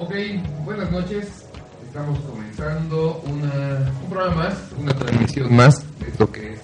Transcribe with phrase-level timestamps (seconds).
[0.00, 0.14] Ok,
[0.64, 1.26] buenas noches.
[1.84, 6.60] Estamos comenzando una, un programa más, una transmisión más de esto que es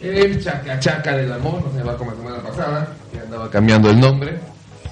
[0.00, 1.62] el Chaca Chaca del Amor.
[1.62, 4.38] No se va como la semana pasada, que andaba cambiando el nombre.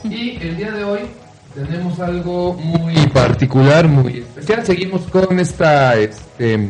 [0.04, 1.00] Y el día de hoy
[1.54, 4.66] tenemos algo muy particular, muy especial.
[4.66, 6.68] Seguimos con esta, este,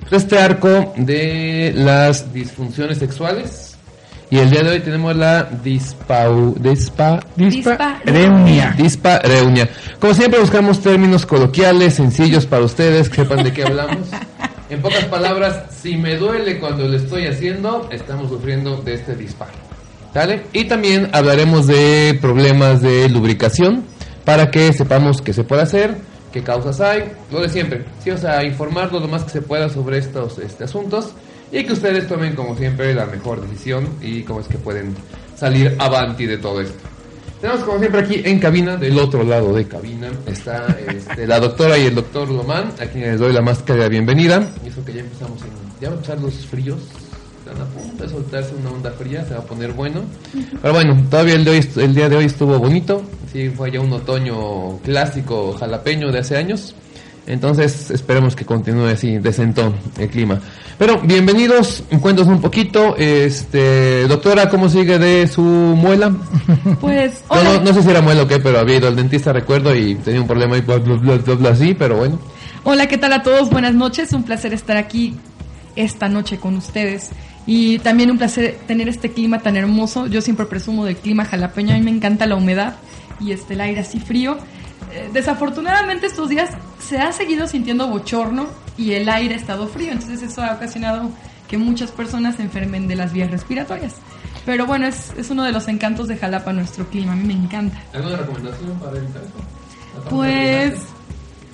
[0.00, 3.67] pues este arco de las disfunciones sexuales.
[4.30, 8.74] Y el día de hoy tenemos la dispau, dispa, Dispareunia.
[8.76, 9.70] Dispareunia.
[9.98, 14.08] Como siempre buscamos términos coloquiales, sencillos para ustedes, que sepan de qué hablamos.
[14.70, 19.52] En pocas palabras, si me duele cuando lo estoy haciendo, estamos sufriendo de este disparo.
[20.12, 20.42] ¿Sale?
[20.52, 23.84] Y también hablaremos de problemas de lubricación
[24.26, 25.96] para que sepamos qué se puede hacer,
[26.34, 27.86] qué causas hay, lo de siempre.
[28.04, 31.14] Sí, o sea, informarnos lo más que se pueda sobre estos este, asuntos
[31.50, 34.94] y que ustedes tomen como siempre la mejor decisión y cómo es que pueden
[35.36, 36.88] salir avanti de todo esto.
[37.40, 41.78] Tenemos como siempre aquí en cabina, del otro lado de cabina, está este, la doctora
[41.78, 44.48] y el doctor Lomán, a quienes les doy la más cálida bienvenida.
[44.64, 45.68] Y eso que ya empezamos en...
[45.80, 46.80] Ya a empezar los fríos,
[47.38, 50.02] están a punto de soltarse una onda fría, se va a poner bueno.
[50.60, 53.80] Pero bueno, todavía el, de hoy, el día de hoy estuvo bonito, sí, fue ya
[53.80, 56.74] un otoño clásico jalapeño de hace años.
[57.28, 60.40] Entonces esperemos que continúe así, decentón el clima.
[60.78, 66.10] Pero bienvenidos, cuéntanos un poquito, este, doctora, ¿cómo sigue de su muela?
[66.80, 69.76] Pues, no, no sé si era muela o qué, pero había ido al dentista, recuerdo,
[69.76, 72.18] y tenía un problema y bla, bla, bla, bla, bla, así, pero bueno.
[72.64, 73.50] Hola, ¿qué tal a todos?
[73.50, 74.12] Buenas noches.
[74.14, 75.14] Un placer estar aquí
[75.76, 77.10] esta noche con ustedes.
[77.46, 80.06] Y también un placer tener este clima tan hermoso.
[80.06, 81.74] Yo siempre presumo del clima jalapeño.
[81.74, 82.76] A mí me encanta la humedad
[83.20, 84.38] y este, el aire así frío.
[84.90, 89.92] Eh, desafortunadamente estos días se ha seguido sintiendo bochorno y el aire ha estado frío.
[89.92, 91.10] Entonces eso ha ocasionado
[91.48, 93.96] que muchas personas se enfermen de las vías respiratorias.
[94.44, 97.12] Pero bueno, es, es uno de los encantos de Jalapa, nuestro clima.
[97.12, 97.82] A mí me encanta.
[97.92, 100.10] ¿Alguna recomendación para evitar eso?
[100.10, 100.74] Pues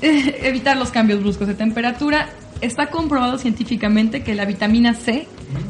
[0.01, 2.29] eh, evitar los cambios bruscos de temperatura.
[2.61, 5.27] Está comprobado científicamente que la vitamina C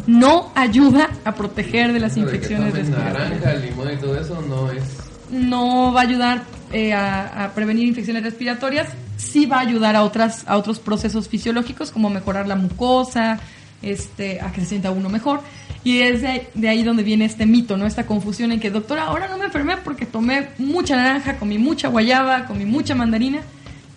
[0.06, 3.41] no ayuda a proteger de las de infecciones tomen respiratorias.
[3.41, 5.03] naranja, limón y todo eso no es...
[5.31, 6.43] No va a ayudar
[6.73, 8.89] eh, a, a prevenir infecciones respiratorias.
[9.17, 13.39] Sí va a ayudar a otras a otros procesos fisiológicos como mejorar la mucosa,
[13.83, 15.41] este, a que se sienta uno mejor.
[15.84, 17.87] Y es de, ahí- de ahí donde viene este mito, ¿no?
[17.87, 21.89] Esta confusión en que, doctora, ahora no me enfermé porque tomé mucha naranja, comí mucha
[21.89, 23.41] guayaba, comí mucha mandarina.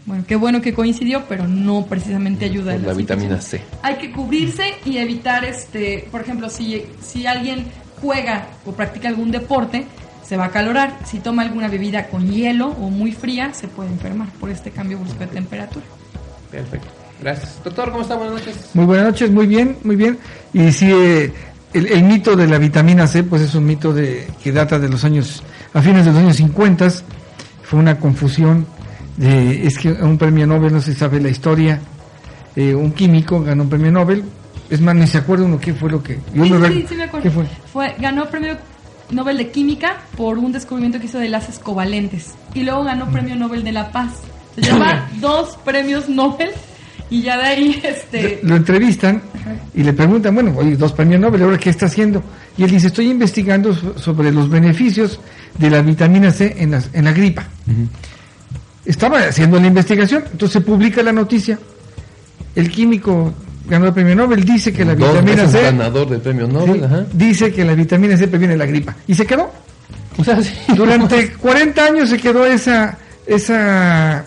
[0.05, 2.75] Bueno, qué bueno que coincidió, pero no precisamente ayuda.
[2.75, 3.41] En la vitamina.
[3.41, 3.61] C.
[3.81, 7.65] Hay que cubrirse y evitar, este, por ejemplo, si, si alguien
[8.01, 9.85] juega o practica algún deporte,
[10.27, 10.97] se va a calorar.
[11.05, 14.99] Si toma alguna bebida con hielo o muy fría, se puede enfermar por este cambio
[14.99, 15.85] brusco de temperatura.
[16.51, 16.87] Perfecto.
[17.21, 17.59] Gracias.
[17.63, 18.15] Doctor, ¿cómo está?
[18.15, 18.69] Buenas noches.
[18.73, 20.19] Muy buenas noches, muy bien, muy bien.
[20.53, 21.33] Y sí, eh,
[21.73, 24.89] el, el mito de la vitamina C, pues es un mito de que data de
[24.89, 25.41] los años,
[25.73, 26.89] a fines de los años 50,
[27.63, 28.67] fue una confusión.
[29.15, 31.79] De, es que un premio Nobel, no se sabe la historia,
[32.55, 34.23] eh, un químico ganó un premio Nobel,
[34.69, 36.19] es más, ni se acuerda uno qué fue lo que...
[36.33, 37.23] yo Sí, no sí, sí me acuerdo.
[37.23, 37.45] ¿Qué fue?
[37.71, 38.57] Fue, ganó premio
[39.11, 42.33] Nobel de Química por un descubrimiento que hizo de enlaces covalentes.
[42.53, 44.11] Y luego ganó premio Nobel de la Paz.
[44.55, 46.49] Se lleva dos premios Nobel
[47.09, 48.39] y ya de ahí, este...
[48.43, 49.21] Lo entrevistan
[49.73, 52.21] y le preguntan, bueno, oye, dos premios Nobel, ¿ahora qué está haciendo?
[52.57, 55.19] Y él dice, estoy investigando so- sobre los beneficios
[55.57, 57.47] de la vitamina C en, la gripa.
[58.85, 61.59] Estaba haciendo la investigación, entonces se publica la noticia.
[62.55, 63.33] El químico
[63.67, 66.79] ganó el premio Nobel, dice que la Dos vitamina veces C ganador del premio Nobel,
[66.79, 67.05] sí, ajá.
[67.13, 68.95] dice que la vitamina C previene la gripa.
[69.07, 69.51] Y se quedó.
[70.17, 70.53] O sea, sí.
[70.75, 74.25] Durante 40 años se quedó esa esa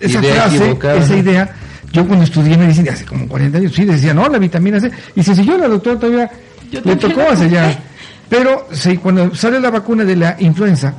[0.00, 1.54] esa Idea frase, esa idea.
[1.92, 4.90] Yo cuando estudié medicina hace como 40 años, sí decía, no, la vitamina C.
[5.14, 6.30] Y se siguió la doctora todavía,
[6.70, 7.78] Yo le tocó hace ya.
[8.28, 10.94] Pero sí, cuando sale la vacuna de la influenza,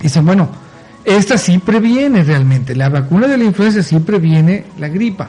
[0.00, 0.48] dicen, bueno,
[1.04, 2.76] esta sí previene realmente.
[2.76, 5.28] La vacuna de la influenza sí previene la gripa.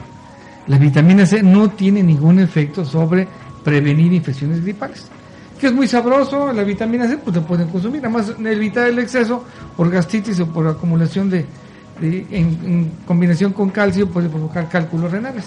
[0.68, 3.26] La vitamina C no tiene ningún efecto sobre
[3.64, 5.06] prevenir infecciones gripales.
[5.60, 8.00] Que es muy sabroso, la vitamina C, pues la pueden consumir.
[8.04, 9.44] Además, evitar el exceso
[9.76, 11.46] por gastritis o por acumulación de,
[12.00, 15.44] de- en, en combinación con calcio puede provocar cálculos renales.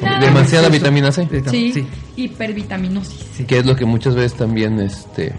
[0.00, 1.28] Demasiada Exceso vitamina C.
[1.50, 1.86] Sí, sí.
[2.16, 3.46] hipervitaminosis.
[3.46, 5.34] Que es lo que muchas veces también este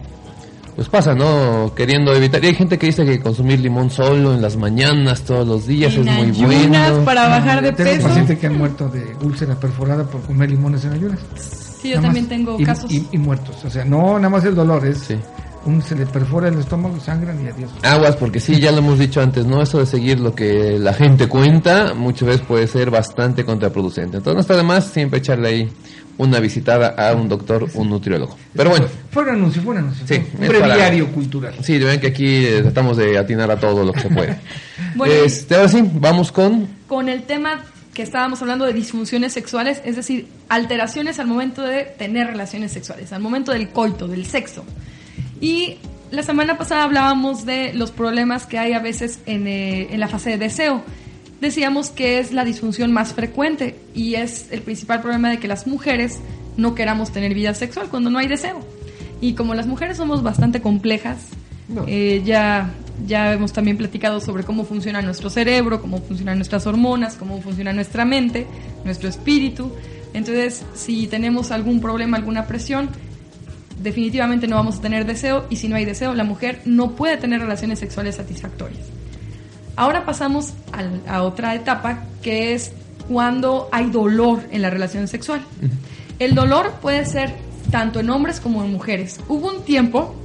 [0.75, 1.71] pues pasa, ¿no?
[1.75, 2.43] Queriendo evitar.
[2.43, 5.93] Y hay gente que dice que consumir limón solo en las mañanas, todos los días,
[5.95, 7.03] En es muy bueno.
[7.05, 8.07] para bajar de Tengo peso.
[8.07, 11.19] pacientes que han muerto de úlcera perforada por comer limones en ayunas.
[11.81, 12.29] Sí, yo Nada también más.
[12.29, 12.91] tengo Y- casos.
[12.91, 13.63] Y, y muertos.
[13.65, 15.15] O sea, no nada más el dolor, es Sí.
[15.65, 17.71] Un, se le perfora el estómago, sangran y adiós.
[17.83, 19.61] Aguas, porque sí, ya lo hemos dicho antes, ¿no?
[19.61, 24.17] Eso de seguir lo que la gente cuenta, muchas veces puede ser bastante contraproducente.
[24.17, 25.69] Entonces no está de más siempre echarle ahí
[26.17, 28.37] una visitada a un doctor, un nutriólogo.
[28.53, 30.05] Pero bueno, Fue un anuncio, fue un anuncio.
[30.07, 31.55] Sí, un para- breviario cultural.
[31.61, 34.37] sí, ven que aquí eh, tratamos de atinar a todo lo que se puede.
[34.95, 36.67] Bueno, este, ahora sí, vamos con...
[36.87, 37.63] con el tema
[37.95, 43.11] que estábamos hablando de disfunciones sexuales, es decir, alteraciones al momento de tener relaciones sexuales,
[43.11, 44.63] al momento del coito, del sexo.
[45.43, 45.75] Y
[46.09, 50.07] la semana pasada hablábamos de los problemas que hay a veces en, eh, en la
[50.07, 50.81] fase de deseo.
[51.41, 55.67] Decíamos que es la disfunción más frecuente y es el principal problema de que las
[55.67, 56.19] mujeres
[56.55, 58.61] no queramos tener vida sexual cuando no hay deseo.
[59.19, 61.17] Y como las mujeres somos bastante complejas,
[61.67, 61.83] No.
[61.87, 62.71] eh, ya,
[63.05, 67.73] ya hemos también platicado sobre cómo funciona nuestro cerebro, cómo funcionan nuestras hormonas, cómo funciona
[67.73, 68.47] nuestra mente,
[68.85, 69.73] nuestro espíritu.
[70.13, 72.89] Entonces, si tenemos algún problema, alguna presión,
[73.83, 77.17] definitivamente no vamos a tener deseo y si no hay deseo, la mujer no puede
[77.17, 78.81] tener relaciones sexuales satisfactorias.
[79.75, 80.53] Ahora pasamos
[81.07, 82.71] a otra etapa que es
[83.07, 85.41] cuando hay dolor en la relación sexual.
[86.19, 87.33] El dolor puede ser
[87.71, 89.19] tanto en hombres como en mujeres.
[89.27, 90.15] Hubo un tiempo,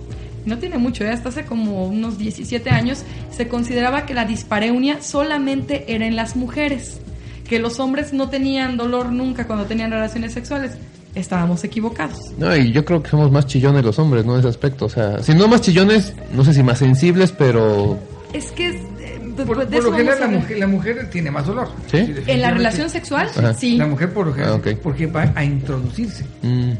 [0.45, 1.11] no tiene mucho, ¿eh?
[1.11, 6.37] hasta hace como unos 17 años, se consideraba que la dispareunia solamente era en las
[6.37, 7.01] mujeres,
[7.49, 10.73] que los hombres no tenían dolor nunca cuando tenían relaciones sexuales.
[11.19, 12.19] Estábamos equivocados.
[12.39, 14.35] No, y yo creo que somos más chillones los hombres, ¿no?
[14.35, 14.87] En ese aspecto.
[14.87, 17.99] O sea, si no más chillones, no sé si más sensibles, pero...
[18.33, 21.31] Es que eh, de- Por, de por eso lo general la mujer, la mujer tiene
[21.31, 21.69] más dolor.
[21.91, 22.15] ¿Sí?
[22.27, 23.55] En la relación sexual, Ajá.
[23.55, 23.77] sí.
[23.77, 26.25] La mujer por lo general, Ah, porque va a introducirse.
[26.43, 26.73] mm,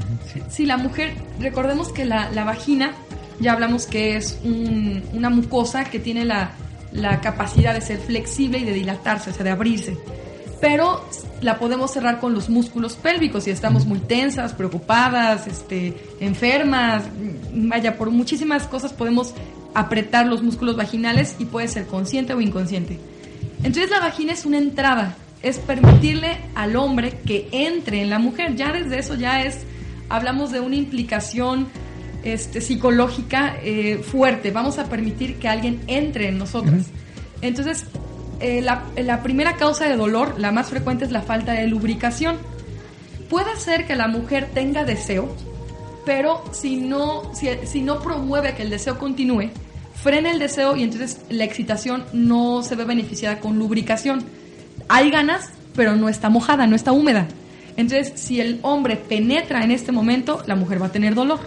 [0.51, 2.93] Sí, la mujer, recordemos que la, la vagina,
[3.41, 6.51] ya hablamos que es un- una mucosa que tiene la,
[6.93, 9.97] la capacidad de ser flexible y de dilatarse, o sea, de abrirse.
[10.61, 11.05] Pero
[11.41, 17.05] la podemos cerrar con los músculos pélvicos si estamos muy tensas, preocupadas, este, enfermas,
[17.53, 19.35] vaya, por muchísimas cosas podemos
[19.75, 22.99] apretar los músculos vaginales y puede ser consciente o inconsciente.
[23.59, 28.57] Entonces la vagina es una entrada, es permitirle al hombre que entre en la mujer.
[28.57, 29.61] Ya desde eso ya es,
[30.09, 31.69] hablamos de una implicación
[32.25, 34.51] este, psicológica eh, fuerte.
[34.51, 36.87] Vamos a permitir que alguien entre en nosotras.
[37.41, 37.85] Entonces,
[38.41, 42.37] eh, la, la primera causa de dolor, la más frecuente, es la falta de lubricación.
[43.29, 45.35] Puede ser que la mujer tenga deseo,
[46.07, 49.51] pero si no, si, si no promueve que el deseo continúe,
[50.03, 54.25] frena el deseo y entonces la excitación no se ve beneficiada con lubricación.
[54.89, 57.27] Hay ganas, pero no está mojada, no está húmeda.
[57.77, 61.39] Entonces, si el hombre penetra en este momento, la mujer va a tener dolor.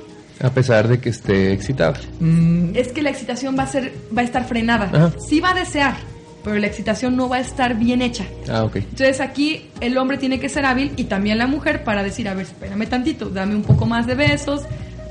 [0.44, 2.00] a pesar de que esté excitada.
[2.20, 4.86] Mm, Es que la excitación va a ser, va a estar frenada.
[4.94, 5.12] Ajá.
[5.28, 5.96] Sí va a desear,
[6.44, 8.26] pero la excitación no va a estar bien hecha.
[8.50, 8.78] Ah, ok.
[8.78, 12.34] Entonces aquí el hombre tiene que ser hábil y también la mujer para decir, a
[12.34, 14.64] ver, espérame tantito, dame un poco más de besos,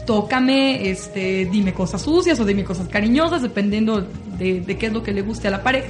[0.06, 4.06] tócame, este, dime cosas sucias o dime cosas cariñosas, dependiendo
[4.38, 5.88] de, de qué es lo que le guste a la pareja.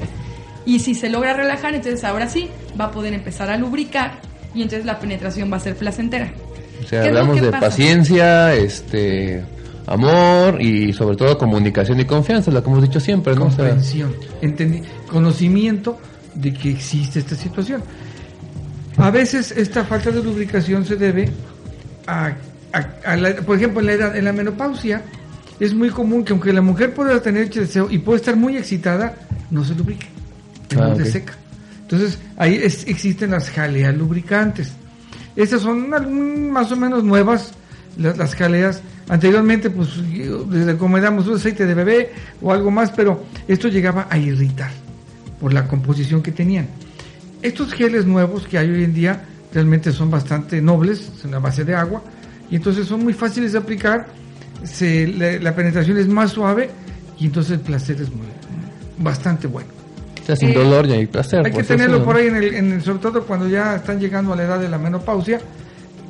[0.67, 2.49] Y si se logra relajar, entonces ahora sí
[2.79, 4.19] va a poder empezar a lubricar
[4.55, 6.33] y entonces la penetración va a ser placentera.
[6.85, 7.67] O sea, ¿Qué es lo hablamos de pasa?
[7.67, 9.43] paciencia, este,
[9.91, 13.43] amor y sobre todo comunicación y confianza, lo que hemos dicho siempre, ¿no?
[13.43, 15.99] Comprensión, entendi- conocimiento
[16.35, 17.83] de que existe esta situación.
[18.97, 21.29] A veces esta falta de lubricación se debe
[22.07, 22.33] a,
[22.73, 25.03] a- a la- por ejemplo, en la, edad, en la menopausia
[25.59, 29.15] es muy común que aunque la mujer pueda tener deseo y puede estar muy excitada,
[29.51, 30.07] no se lubrique,
[30.77, 31.35] Ah, no se seca.
[31.83, 34.73] Entonces ahí es- existen las jaleas lubricantes.
[35.35, 35.89] Estas son
[36.53, 37.53] más o menos nuevas,
[37.99, 38.83] las, las jaleas.
[39.11, 44.17] Anteriormente, pues, les recomendamos un aceite de bebé o algo más, pero esto llegaba a
[44.17, 44.71] irritar
[45.41, 46.69] por la composición que tenían.
[47.43, 51.65] Estos geles nuevos que hay hoy en día realmente son bastante nobles, son a base
[51.65, 52.03] de agua,
[52.51, 54.07] y entonces son muy fáciles de aplicar,
[54.63, 56.71] se- la, la penetración es más suave
[57.19, 58.27] y entonces el placer es muy,
[58.99, 59.69] bastante bueno.
[60.23, 61.41] o sea, sin Eh, dolor y hay placer.
[61.41, 63.75] Hay que pues, tenerlo eso, por ahí, en el, en el- sobre todo cuando ya
[63.75, 65.41] están llegando a la edad de la menopausia,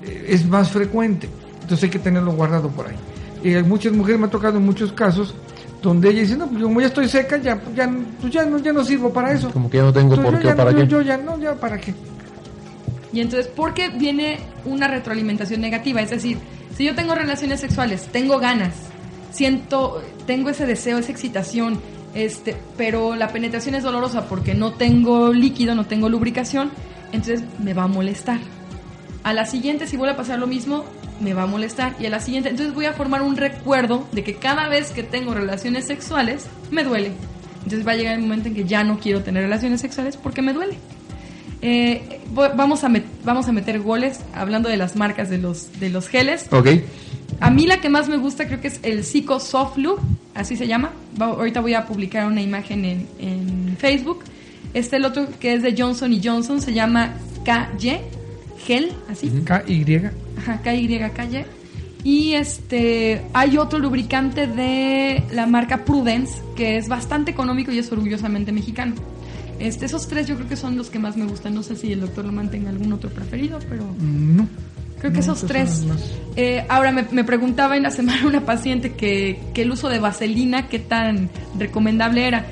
[0.05, 1.29] eh, es más frecuente.
[1.71, 2.97] Entonces hay que tenerlo guardado por ahí.
[3.45, 5.37] Y hay muchas mujeres me ha tocado en muchos casos
[5.81, 7.89] donde ella dice, no, pues como ya estoy seca, ya, ya,
[8.21, 9.53] pues ya, no, ya no sirvo para eso.
[9.53, 10.87] Como que ya no tengo Entonces, por qué o para no, qué.
[10.89, 11.95] Yo, yo ya no, ya para qué.
[13.13, 16.01] Y entonces, ¿por qué viene una retroalimentación negativa?
[16.01, 16.39] Es decir,
[16.77, 18.75] si yo tengo relaciones sexuales, tengo ganas,
[19.31, 21.81] siento, tengo ese deseo, esa excitación,
[22.15, 26.73] este, pero la penetración es dolorosa porque no tengo líquido, no tengo lubricación,
[27.13, 28.41] entonces me va a molestar.
[29.23, 30.85] A la siguiente, si vuelve a pasar lo mismo,
[31.21, 34.25] me va a molestar y a la siguiente, entonces voy a formar un recuerdo de
[34.25, 37.13] que cada vez que tengo relaciones sexuales me duele.
[37.63, 40.41] Entonces va a llegar el momento en que ya no quiero tener relaciones sexuales porque
[40.43, 40.77] me duele.
[41.63, 42.21] Eh,
[42.57, 46.09] vamos, a met- vamos a meter goles hablando de las marcas de los, de los
[46.09, 46.47] geles.
[46.51, 46.69] Ok.
[47.41, 50.01] A mí la que más me gusta creo que es el Zico Soft Loop,
[50.35, 50.93] así se llama.
[51.21, 54.25] Va- ahorita voy a publicar una imagen en, en Facebook.
[54.73, 57.99] Este el otro que es de Johnson y Johnson se llama KY,
[58.67, 59.29] gel, así.
[59.45, 60.01] KY.
[60.41, 61.45] Ajá, KY, KY.
[62.03, 67.93] Y este, hay otro lubricante de la marca Prudence que es bastante económico y es
[67.93, 68.95] orgullosamente mexicano.
[69.59, 71.55] Este, esos tres yo creo que son los que más me gustan.
[71.55, 74.49] No sé si el doctor lo mantenga algún otro preferido, pero No.
[74.99, 75.85] creo que No, esos esos tres.
[76.37, 79.99] Eh, ahora me, me preguntaba en la semana una paciente que, que el uso de
[79.99, 81.29] vaselina, qué tan
[81.59, 82.47] recomendable era.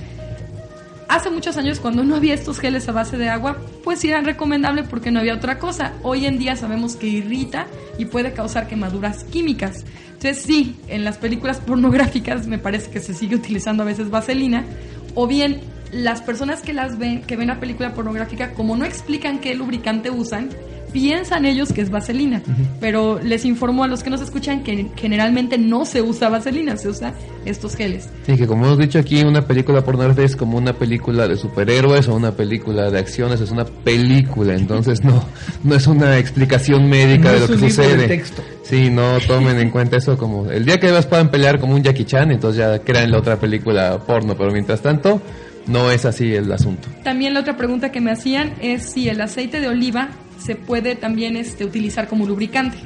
[1.09, 4.87] Hace muchos años cuando no había estos geles a base de agua, pues eran recomendables
[4.89, 5.95] porque no había otra cosa.
[6.03, 9.87] Hoy en día sabemos que irrita y puede causar quemaduras químicas.
[10.09, 14.67] Entonces sí, en las películas pornográficas me parece que se sigue utilizando a veces vaselina
[15.15, 15.63] o bien
[15.93, 20.11] las personas que las ven, que ven la película pornográfica, como no explican qué lubricante
[20.11, 20.51] usan,
[20.93, 22.43] piensan ellos que es vaselina.
[22.81, 26.89] Pero les informo a los que nos escuchan que generalmente no se usa vaselina, se
[26.89, 27.15] usa
[27.45, 28.09] estos geles.
[28.27, 32.09] Sí, que como hemos dicho aquí, una película pornográfica es como una película de superhéroes
[32.09, 35.25] o una película de acciones, es una película, entonces no,
[35.65, 38.09] no es una explicación médica No de lo es que sucede.
[38.09, 38.43] texto.
[38.63, 41.83] Sí, no tomen en cuenta eso como el día que además puedan pelear como un
[41.83, 45.23] Jackie Chan, entonces ya crean la otra película porno, pero mientras tanto
[45.67, 46.89] no es así el asunto.
[47.05, 50.95] También la otra pregunta que me hacían es si el aceite de oliva se puede
[50.97, 52.79] también este, utilizar como lubricante.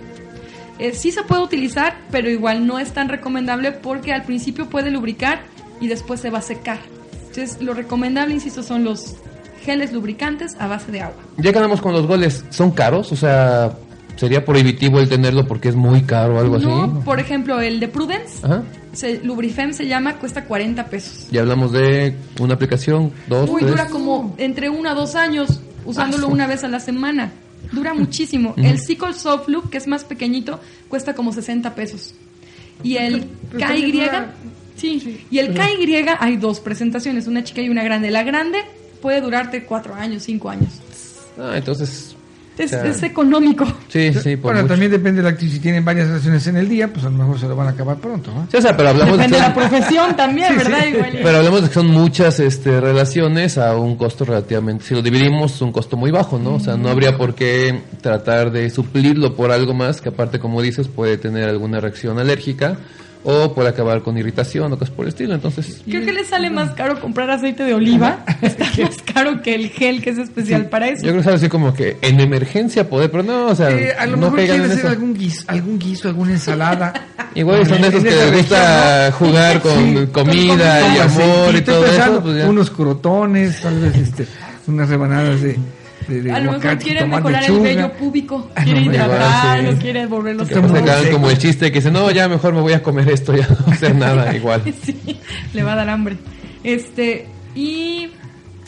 [0.79, 4.91] Eh, sí se puede utilizar, pero igual no es tan recomendable porque al principio puede
[4.91, 5.43] lubricar
[5.81, 6.79] y después se va a secar.
[7.29, 9.15] Entonces, lo recomendable, insisto, son los
[9.65, 11.23] geles lubricantes a base de agua.
[11.39, 13.13] Ya quedamos con los goles, ¿son caros?
[13.13, 13.73] O sea,
[14.17, 16.93] ¿sería prohibitivo el tenerlo porque es muy caro o algo No, así?
[17.05, 18.63] por ejemplo, el de Prudence, Ajá.
[18.93, 21.29] se, Lubrifem se llama, cuesta 40 pesos.
[21.31, 23.71] Ya hablamos de una aplicación, dos, Uy, tres.
[23.71, 26.33] dura como entre uno a dos años usándolo Ah, sí.
[26.35, 27.31] una vez a la semana.
[27.71, 28.55] Dura muchísimo.
[28.57, 32.15] El Cycle Soft Loop, que es más pequeñito, cuesta como 60 pesos.
[32.83, 33.27] Y el
[33.57, 34.03] KY,
[34.77, 38.11] sí, y el KY hay dos presentaciones, una chica y una grande.
[38.11, 38.59] La grande
[39.01, 40.81] puede durarte cuatro años, cinco años.
[41.39, 42.17] Ah, entonces,
[42.59, 43.65] Es, es económico.
[43.89, 44.75] sí, sí, por Bueno, mucho.
[44.75, 45.55] también depende de la actividad.
[45.55, 47.71] Si tienen varias relaciones en el día, pues a lo mejor se lo van a
[47.71, 48.31] acabar pronto.
[48.33, 48.47] ¿no?
[48.51, 50.79] Sí, o sea, pero hablamos Depende de de la profesión también, Sí, ¿verdad?
[50.83, 50.89] sí.
[50.95, 55.01] Igual Pero hablamos de que son muchas este, relaciones a un costo relativamente, si lo
[55.03, 56.55] dividimos, un costo muy bajo, ¿no?
[56.57, 60.61] O sea, no habría por qué tratar de suplirlo por algo más, que aparte, como
[60.61, 62.77] dices, puede tener alguna reacción alérgica
[63.25, 65.35] o puede acabar con irritación o cosas por el estilo.
[65.35, 68.25] Entonces, Creo que le sale más caro comprar aceite de oliva.
[68.43, 71.03] Está más caro que el gel que es especial para eso.
[71.05, 73.93] yo creo que es así como que en emergencia poder, pero no, o sea, Eh,
[73.99, 76.93] a lo no mejor en hacer algún guiso, algún guiso, alguna ensalada.
[77.35, 81.25] Igual son de esos que les gusta región, jugar con Sí, comida y con amor
[81.47, 82.21] y aceitito, todo eso.
[82.23, 82.45] pues.
[82.45, 84.27] Unos crotones, tal vez este,
[84.67, 85.59] unas rebanadas de
[86.09, 87.69] A lo mejor aguacate, quiere tomate, mejorar el lechuga.
[87.69, 89.75] vello púbico, Ah, quiere no, hidratar, igual, sí.
[89.75, 91.13] no quiere volverlo seco.
[91.13, 93.73] como el chiste que dice, no, ya mejor me voy a comer esto, ya no
[93.73, 94.63] hacer nada, igual.
[94.85, 94.97] sí,
[95.53, 96.17] le va a dar hambre.
[96.65, 98.09] Este, y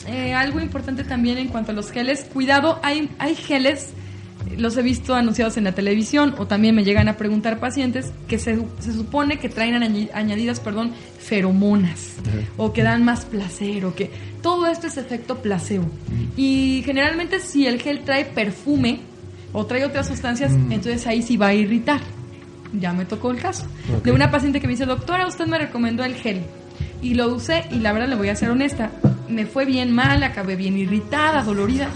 [0.07, 3.89] eh, algo importante también en cuanto a los geles, cuidado, hay, hay geles,
[4.57, 8.39] los he visto anunciados en la televisión o también me llegan a preguntar pacientes que
[8.39, 12.13] se, se supone que traen añadidas, perdón, feromonas
[12.57, 14.11] o que dan más placer o que
[14.41, 15.85] todo esto es efecto placebo.
[16.37, 18.99] Y generalmente si el gel trae perfume
[19.53, 22.01] o trae otras sustancias, entonces ahí sí va a irritar.
[22.73, 23.65] Ya me tocó el caso.
[24.03, 26.41] De una paciente que me dice, doctora, usted me recomendó el gel.
[27.01, 28.91] Y lo usé y la verdad le voy a ser honesta.
[29.29, 31.89] Me fue bien mal, acabé bien irritada, dolorida.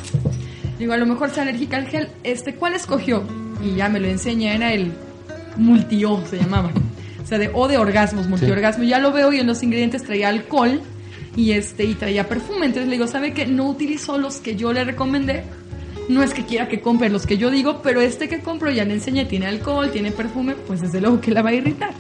[0.80, 2.08] Digo, a lo mejor sea alérgica al gel.
[2.24, 3.24] Este, ¿cuál escogió?
[3.64, 4.92] Y ya me lo enseña, era el
[5.58, 6.72] multi-O, se llamaba.
[7.22, 8.86] O sea, de O de orgasmos, multiorgasmo.
[8.86, 10.82] Ya lo veo y en los ingredientes traía alcohol
[11.36, 12.66] y este y traía perfume.
[12.66, 13.46] Entonces le digo, ¿sabe qué?
[13.46, 15.44] No utilizó los que yo le recomendé.
[16.08, 18.84] No es que quiera que compre los que yo digo, pero este que compro ya
[18.84, 21.92] le enseñé, tiene alcohol, tiene perfume, pues desde luego que la va a irritar.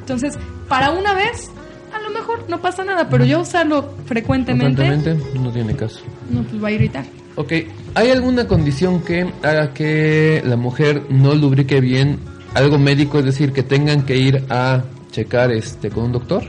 [0.00, 1.50] Entonces, para una vez,
[1.94, 6.00] a lo mejor no pasa nada, pero yo usarlo frecuentemente, Constantemente, no tiene caso.
[6.30, 7.04] no, pues va a irritar.
[7.36, 7.52] Ok,
[7.94, 12.18] ¿hay alguna condición que haga que la mujer no lubrique bien?
[12.54, 16.42] Algo médico, es decir, que tengan que ir a checar este con un doctor.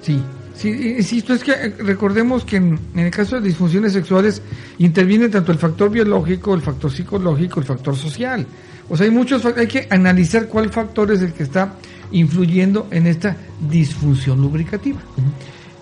[0.00, 0.20] Sí,
[0.54, 4.42] sí, insisto, es que eh, recordemos que en, en el caso de disfunciones sexuales
[4.78, 8.46] interviene tanto el factor biológico, el factor psicológico, el factor social.
[8.88, 11.74] O sea, hay muchos, hay que analizar cuál factor es el que está
[12.10, 13.36] influyendo en esta
[13.70, 15.00] disfunción lubricativa.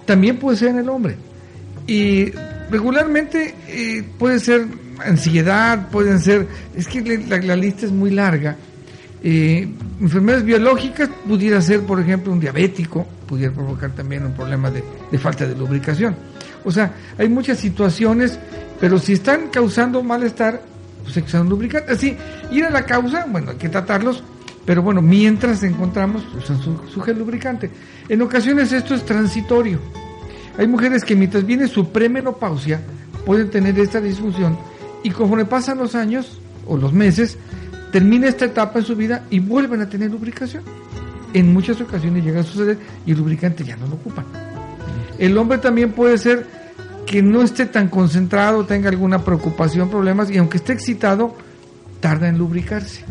[0.07, 1.17] También puede ser en el hombre.
[1.87, 2.31] Y
[2.71, 4.67] regularmente eh, puede ser
[5.05, 6.47] ansiedad, pueden ser,
[6.77, 8.57] es que la, lista es muy larga,
[9.23, 9.69] Eh,
[10.01, 15.19] enfermedades biológicas pudiera ser, por ejemplo, un diabético, pudiera provocar también un problema de, de
[15.19, 16.17] falta de lubricación.
[16.65, 18.39] O sea, hay muchas situaciones,
[18.81, 20.63] pero si están causando malestar,
[21.05, 21.93] pues hay que usar un lubricante.
[21.93, 22.17] Así,
[22.51, 24.25] ir a la causa, bueno, hay que tratarlos,
[24.65, 27.71] pero bueno, mientras encontramos, usan su, su gel lubricante.
[28.09, 29.81] En ocasiones esto es transitorio.
[30.61, 32.83] Hay mujeres que mientras viene su premenopausia,
[33.25, 34.59] pueden tener esta disfunción
[35.03, 37.39] y conforme pasan los años o los meses,
[37.91, 40.63] termina esta etapa en su vida y vuelven a tener lubricación.
[41.33, 42.77] En muchas ocasiones llega a suceder
[43.07, 44.27] y el lubricante ya no lo ocupan.
[45.19, 46.47] El hombre también puede ser
[47.07, 51.37] que no esté tan concentrado, tenga alguna preocupación, problemas, y aunque esté excitado,
[52.01, 53.03] tarda en lubricarse.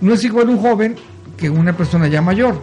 [0.00, 0.96] No es igual un joven
[1.36, 2.60] que una persona ya mayor,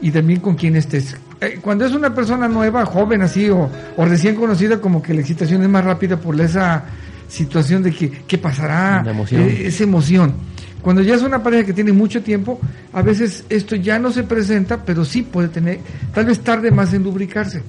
[0.00, 1.14] y también con quien estés.
[1.46, 5.20] Eh, Cuando es una persona nueva, joven así, o, o recién conocida, como que la
[5.20, 6.84] excitación es más rápida por esa
[7.28, 9.02] situación de que, ¿qué pasará?
[9.06, 9.42] Emoción.
[9.42, 10.34] Eh, esa emoción.
[10.82, 12.60] Cuando ya es una pareja que tiene mucho tiempo,
[12.92, 15.80] a veces esto ya no se presenta, pero sí puede tener,
[16.12, 17.62] tal vez tarde más en lubricarse.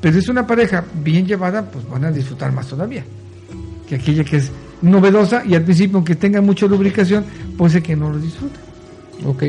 [0.00, 3.04] Pero es una pareja bien llevada, pues van a disfrutar más todavía.
[3.86, 7.24] Que aquella que es novedosa y al principio, aunque tenga mucha lubricación,
[7.58, 8.58] puede ser que no lo disfrute.
[9.26, 9.44] Ok.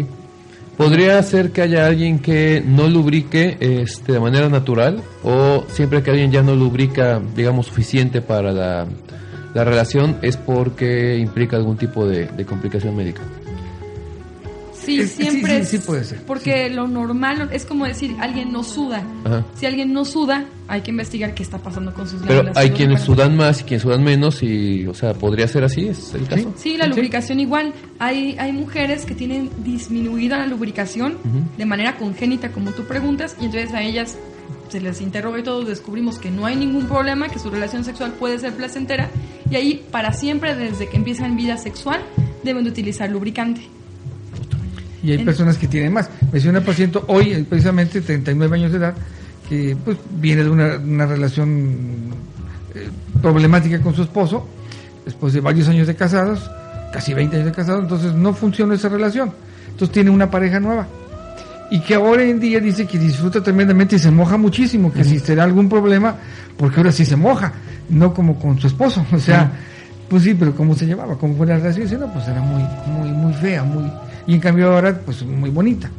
[0.81, 6.09] ¿Podría ser que haya alguien que no lubrique este, de manera natural o siempre que
[6.09, 8.87] alguien ya no lubrica, digamos, suficiente para la,
[9.53, 13.21] la relación es porque implica algún tipo de complicación médica?
[14.83, 19.03] Sí, Es- siempre sí, puede ser, Porque lo normal es como decir, alguien no suda.
[19.23, 19.45] Ajá.
[19.55, 22.71] Si alguien no suda, hay que investigar qué está pasando con sus Pero glándulas hay
[22.71, 25.87] quienes sudan más y quienes sudan menos y, o sea, ¿podría ser así?
[25.87, 26.53] ¿Es el caso?
[26.57, 27.73] Sí, la lubricación igual.
[27.99, 31.17] Hay, hay mujeres que tienen disminuida la lubricación
[31.57, 34.17] de manera congénita, como tú preguntas, y entonces a ellas
[34.69, 38.13] se les interroga y todos descubrimos que no hay ningún problema, que su relación sexual
[38.13, 39.09] puede ser placentera,
[39.49, 41.99] y ahí para siempre, desde que empiezan vida sexual,
[42.43, 43.61] deben de utilizar lubricante.
[45.03, 46.09] Y hay En- personas que tienen más.
[46.25, 48.93] Me decía una paciente hoy, eh, precisamente 39 años de edad,
[49.49, 52.11] que pues viene de una, una relación
[52.75, 52.89] eh,
[53.21, 54.47] problemática con su esposo,
[55.05, 56.49] después de varios años de casados,
[56.93, 59.31] casi 20 años de casados, entonces no funciona esa relación.
[59.69, 60.87] Entonces tiene una pareja nueva.
[61.71, 65.19] Y que ahora en día dice que disfruta tremendamente y se moja muchísimo, que si
[65.19, 66.15] será algún problema,
[66.57, 67.53] porque ahora sí se moja,
[67.89, 69.05] no como con su esposo.
[69.13, 69.51] O sea,
[70.09, 72.61] pues sí, pero cómo se llevaba, cómo fue la relación, Dice, no, pues era muy,
[72.87, 73.89] muy, muy fea, muy,
[74.27, 75.89] y en cambio ahora, pues muy bonita.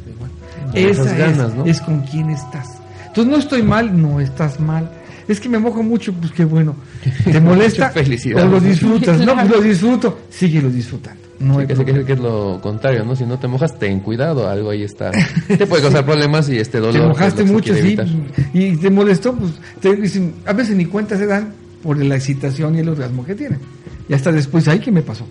[0.73, 1.65] Esa esas es, ganas, ¿no?
[1.65, 2.67] es con quién estás.
[3.07, 4.89] Entonces no estoy mal, no estás mal.
[5.27, 6.75] Es que me mojo mucho, pues qué bueno.
[7.23, 7.89] ¿Te molesta?
[7.91, 8.45] Felicidad.
[8.45, 10.19] O lo disfrutas, no, pues lo disfruto.
[10.29, 11.21] Síguelo disfrutando.
[11.39, 13.15] No Sí, que, que, que es lo contrario, ¿no?
[13.15, 15.11] Si no te mojas, ten cuidado, algo ahí está.
[15.47, 17.01] Te puede causar problemas y este dolor.
[17.01, 17.97] Te mojaste lo que mucho, sí,
[18.53, 22.75] y te molestó, pues te dicen, a veces ni cuenta se dan por la excitación
[22.75, 23.59] y el orgasmo que tienen.
[24.07, 25.25] Y hasta después, ay, ¿qué me pasó?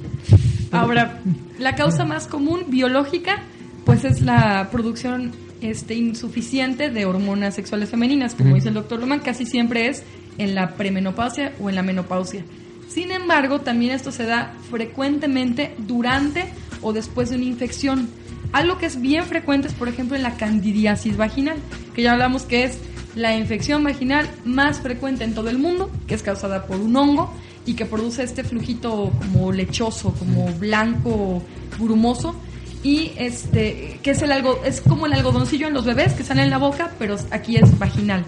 [0.73, 1.21] Ahora,
[1.59, 3.43] la causa más común biológica,
[3.85, 9.21] pues es la producción este, insuficiente de hormonas sexuales femeninas, como dice el doctor Loman,
[9.21, 10.03] casi siempre es
[10.39, 12.43] en la premenopausia o en la menopausia.
[12.89, 16.47] Sin embargo, también esto se da frecuentemente durante
[16.81, 18.09] o después de una infección.
[18.53, 21.57] Algo que es bien frecuente es, por ejemplo, en la candidiasis vaginal,
[21.95, 22.79] que ya hablamos que es
[23.15, 27.33] la infección vaginal más frecuente en todo el mundo, que es causada por un hongo
[27.67, 31.43] y que produce este flujito como lechoso, como blanco,
[31.79, 32.35] brumoso
[32.83, 36.43] y este que es el algo es como el algodoncillo en los bebés que sale
[36.43, 38.25] en la boca, pero aquí es vaginal.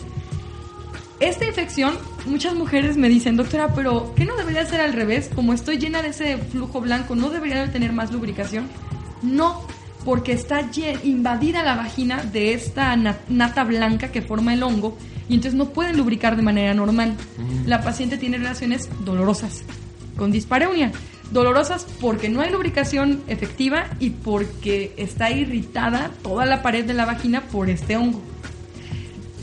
[1.21, 1.95] Esta infección,
[2.27, 5.31] muchas mujeres me dicen, doctora, pero ¿qué no debería ser al revés?
[5.35, 8.69] Como estoy llena de ese flujo blanco, ¿no debería de tener más lubricación?
[9.23, 9.63] No,
[10.05, 10.69] porque está
[11.03, 15.71] invadida la vagina de esta na- nata blanca que forma el hongo y entonces no
[15.71, 17.17] pueden lubricar de manera normal.
[17.67, 19.63] La paciente tiene relaciones dolorosas
[20.17, 20.93] con dispareunia.
[21.31, 27.07] Dolorosas porque no hay lubricación efectiva y porque está irritada toda la pared de la
[27.07, 28.23] vagina por este hongo.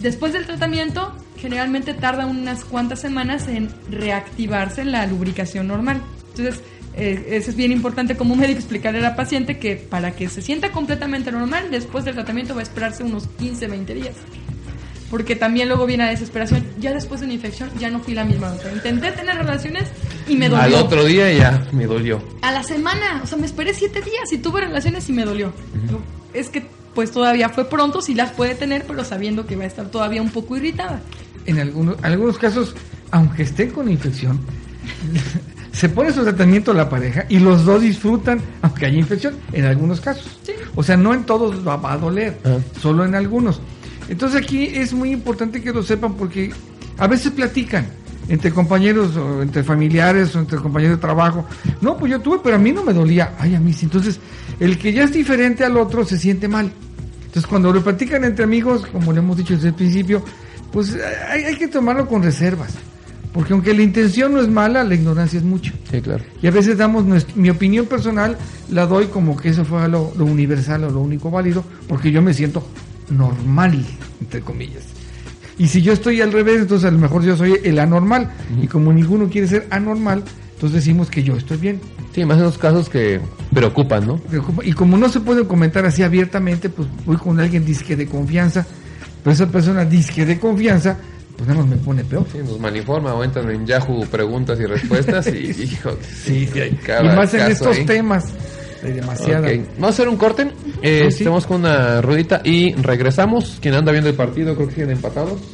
[0.01, 6.01] Después del tratamiento, generalmente tarda unas cuantas semanas en reactivarse la lubricación normal.
[6.29, 6.61] Entonces,
[6.95, 10.41] eh, eso es bien importante como médico explicarle a la paciente que para que se
[10.41, 14.15] sienta completamente normal, después del tratamiento va a esperarse unos 15, 20 días.
[15.11, 16.63] Porque también luego viene la desesperación.
[16.79, 18.49] Ya después de una infección, ya no fui la misma.
[18.49, 18.73] doctora.
[18.73, 19.83] intenté tener relaciones
[20.27, 20.63] y me dolió.
[20.63, 22.23] Al otro día ya me dolió.
[22.41, 25.53] A la semana, o sea, me esperé siete días y tuve relaciones y me dolió.
[26.33, 29.67] Es que, pues todavía fue pronto, sí las puede tener, pero sabiendo que va a
[29.67, 31.01] estar todavía un poco irritada.
[31.45, 32.73] En algunos, algunos casos,
[33.11, 34.39] aunque esté con infección,
[35.73, 39.99] se pone su tratamiento la pareja y los dos disfrutan, aunque haya infección, en algunos
[40.01, 40.39] casos.
[40.43, 40.53] Sí.
[40.75, 42.57] O sea, no en todos va, va a doler, Ah.
[42.81, 43.59] solo en algunos.
[44.11, 46.51] Entonces aquí es muy importante que lo sepan porque
[46.97, 47.87] a veces platican
[48.27, 51.45] entre compañeros, o entre familiares, o entre compañeros de trabajo.
[51.79, 53.33] No, pues yo tuve, pero a mí no me dolía.
[53.39, 53.85] Ay, a mí sí.
[53.85, 54.19] Entonces,
[54.59, 56.71] el que ya es diferente al otro se siente mal.
[57.25, 60.23] Entonces, cuando lo platican entre amigos, como le hemos dicho desde el principio,
[60.73, 60.97] pues
[61.29, 62.73] hay, hay que tomarlo con reservas.
[63.33, 65.71] Porque aunque la intención no es mala, la ignorancia es mucho.
[65.89, 66.23] Sí, claro.
[66.41, 68.37] Y a veces damos nuestra- mi opinión personal,
[68.69, 72.21] la doy como que eso fue lo, lo universal o lo único válido, porque yo
[72.21, 72.65] me siento
[73.11, 73.85] normal,
[74.19, 74.83] entre comillas.
[75.57, 78.31] Y si yo estoy al revés, entonces a lo mejor yo soy el anormal.
[78.61, 80.23] Y como ninguno quiere ser anormal,
[80.55, 81.79] entonces decimos que yo estoy bien.
[82.15, 83.21] Sí, más en los casos que
[83.53, 84.19] preocupan, ¿no?
[84.63, 88.65] Y como no se puede comentar así abiertamente, pues voy con alguien disque de confianza,
[89.23, 90.97] pero esa persona disque de confianza,
[91.37, 92.25] pues nada más me pone peor.
[92.31, 95.53] Sí, nos malinforma o entran en Yahoo preguntas y respuestas y,
[96.23, 97.85] Sí, y más en estos ahí.
[97.85, 98.25] temas.
[98.83, 99.47] Hay demasiada.
[99.47, 100.51] Ok, Vamos a hacer un corte.
[100.81, 101.23] Eh, Sí, sí.
[101.23, 103.57] Estamos con una ruedita y regresamos.
[103.61, 105.39] Quien anda viendo el partido, creo que siguen empatados.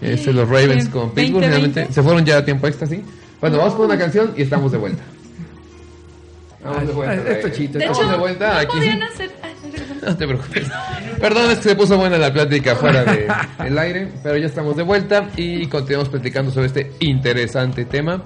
[0.00, 1.44] Este, los Ravens con Pittsburgh.
[1.44, 1.46] 20-20.
[1.46, 3.02] Finalmente se fueron ya a tiempo extra, ¿sí?
[3.40, 5.02] Bueno, vamos con una canción y estamos de vuelta.
[6.62, 7.24] Vamos de vuelta.
[7.26, 7.78] Ah, esto chito.
[7.78, 8.78] De Estamos hecho, de vuelta no aquí.
[9.12, 9.30] hacer...
[10.06, 10.66] No te preocupes.
[11.18, 13.26] Perdón, es que se puso buena la plática fuera de-
[13.64, 18.22] del aire, pero ya estamos de vuelta y continuamos platicando sobre este interesante tema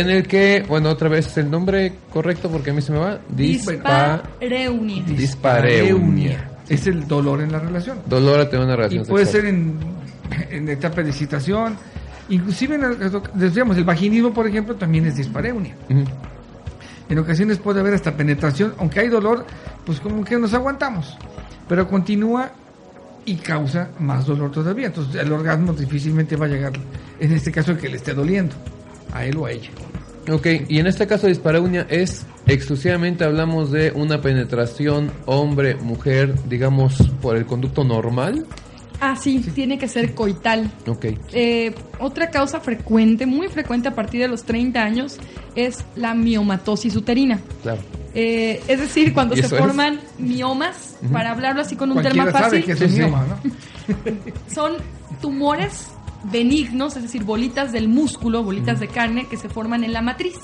[0.00, 3.18] en el que, bueno, otra vez el nombre correcto porque a mí se me va.
[3.28, 3.72] Dispa,
[4.38, 5.02] Dispareunia.
[5.06, 6.50] dispareunia.
[6.68, 7.98] Es el dolor en la relación.
[8.06, 9.42] Dolor a tener una Y relación puede sexual.
[9.44, 9.78] ser en,
[10.50, 11.76] en etapa de excitación.
[12.30, 12.96] Inclusive, en el,
[13.34, 15.74] decíamos, el vaginismo, por ejemplo, también es dispareunia.
[15.90, 16.04] Ujú.
[17.10, 19.44] En ocasiones puede haber hasta penetración, aunque hay dolor,
[19.84, 21.18] pues como que nos aguantamos.
[21.68, 22.50] Pero continúa
[23.26, 24.86] y causa más dolor todavía.
[24.86, 26.72] Entonces el orgasmo difícilmente va a llegar,
[27.20, 28.54] en este caso, el que le esté doliendo,
[29.14, 29.70] a él o a ella.
[30.30, 37.36] Ok, y en este caso dispareunia es exclusivamente hablamos de una penetración hombre-mujer, digamos, por
[37.36, 38.46] el conducto normal.
[39.00, 40.70] Ah, sí, tiene que ser coital.
[40.86, 41.06] Ok.
[41.32, 45.18] Eh, otra causa frecuente, muy frecuente a partir de los 30 años,
[45.54, 47.38] es la miomatosis uterina.
[47.62, 47.82] Claro.
[48.14, 49.60] Eh, es decir, cuando ¿Y se es?
[49.60, 52.90] forman miomas, para hablarlo así con un Cualquiera tema sabe fácil, que es Sí, un
[52.90, 52.96] sí.
[52.98, 53.52] mioma, ¿no?
[54.54, 54.72] son
[55.20, 55.88] tumores
[56.24, 60.38] benignos, es decir, bolitas del músculo, bolitas de carne que se forman en la matriz.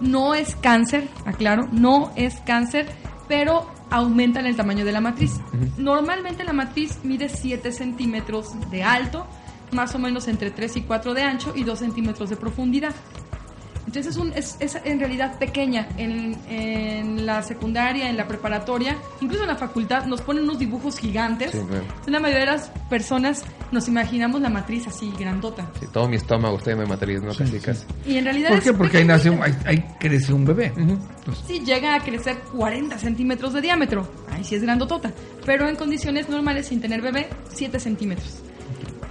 [0.00, 2.86] No es cáncer, aclaro, no es cáncer,
[3.26, 5.40] pero aumentan el tamaño de la matriz.
[5.76, 9.26] Normalmente la matriz mide 7 centímetros de alto,
[9.72, 12.94] más o menos entre 3 y 4 de ancho y 2 centímetros de profundidad.
[13.88, 15.88] Entonces es, un, es, es en realidad pequeña.
[15.96, 20.98] En, en la secundaria, en la preparatoria, incluso en la facultad, nos ponen unos dibujos
[20.98, 21.52] gigantes.
[21.52, 21.84] Sí, claro.
[21.84, 25.70] Entonces, la mayoría de las personas nos imaginamos la matriz así, grandota.
[25.80, 27.34] Sí, todo mi estómago está lleno de matriz, ¿no?
[27.34, 27.86] Casi, casi.
[28.04, 28.72] Y en realidad ¿Por es qué?
[28.74, 30.70] Porque ahí nace un, ahí, ahí crece un bebé.
[30.76, 34.06] Entonces, Sí, llega a crecer 40 centímetros de diámetro.
[34.30, 35.14] Ahí sí es grandotota.
[35.46, 38.42] Pero en condiciones normales, sin tener bebé, 7 centímetros.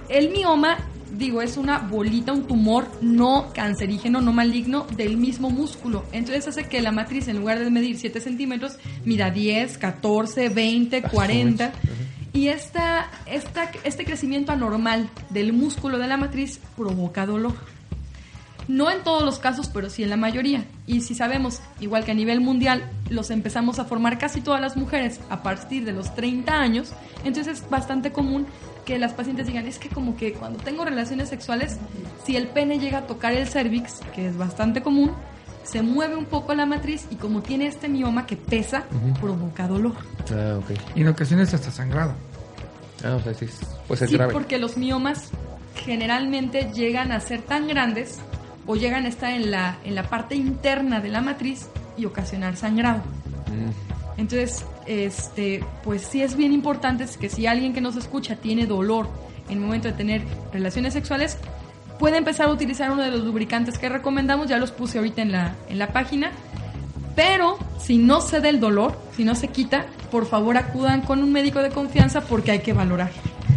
[0.08, 0.78] El mioma,
[1.16, 6.04] digo, es una bolita, un tumor no cancerígeno, no maligno del mismo músculo.
[6.12, 11.02] Entonces hace que la matriz, en lugar de medir 7 centímetros, mida 10, 14, 20,
[11.02, 11.72] 40.
[12.32, 17.54] Y esta, esta, este crecimiento anormal del músculo de la matriz provoca dolor.
[18.68, 20.66] No en todos los casos, pero sí en la mayoría.
[20.86, 24.76] Y si sabemos, igual que a nivel mundial, los empezamos a formar casi todas las
[24.76, 26.92] mujeres a partir de los 30 años,
[27.24, 28.46] entonces es bastante común
[28.88, 31.76] que las pacientes digan, es que como que cuando tengo relaciones sexuales,
[32.24, 35.12] si el pene llega a tocar el cervix, que es bastante común,
[35.62, 38.84] se mueve un poco la matriz y como tiene este mioma que pesa,
[39.20, 39.92] provoca dolor.
[40.32, 40.70] Ah, ok.
[40.94, 42.12] y en ocasiones hasta sangrado.
[43.04, 43.46] Ah, o sea, sí,
[43.86, 44.32] puede ser Sí, grave.
[44.32, 45.28] porque los miomas
[45.84, 48.18] generalmente llegan a ser tan grandes
[48.66, 51.66] o llegan a estar en la, en la parte interna de la matriz
[51.98, 53.02] y ocasionar sangrado.
[53.48, 58.66] Mm, Entonces, este, pues sí es bien importante que si alguien que nos escucha tiene
[58.66, 59.08] dolor
[59.48, 60.22] en el momento de tener
[60.52, 61.38] relaciones sexuales,
[61.98, 65.32] puede empezar a utilizar uno de los lubricantes que recomendamos, ya los puse ahorita en
[65.32, 66.32] la, en la página.
[67.14, 71.22] Pero si no se da el dolor, si no se quita, por favor acudan con
[71.22, 73.10] un médico de confianza porque hay que valorar.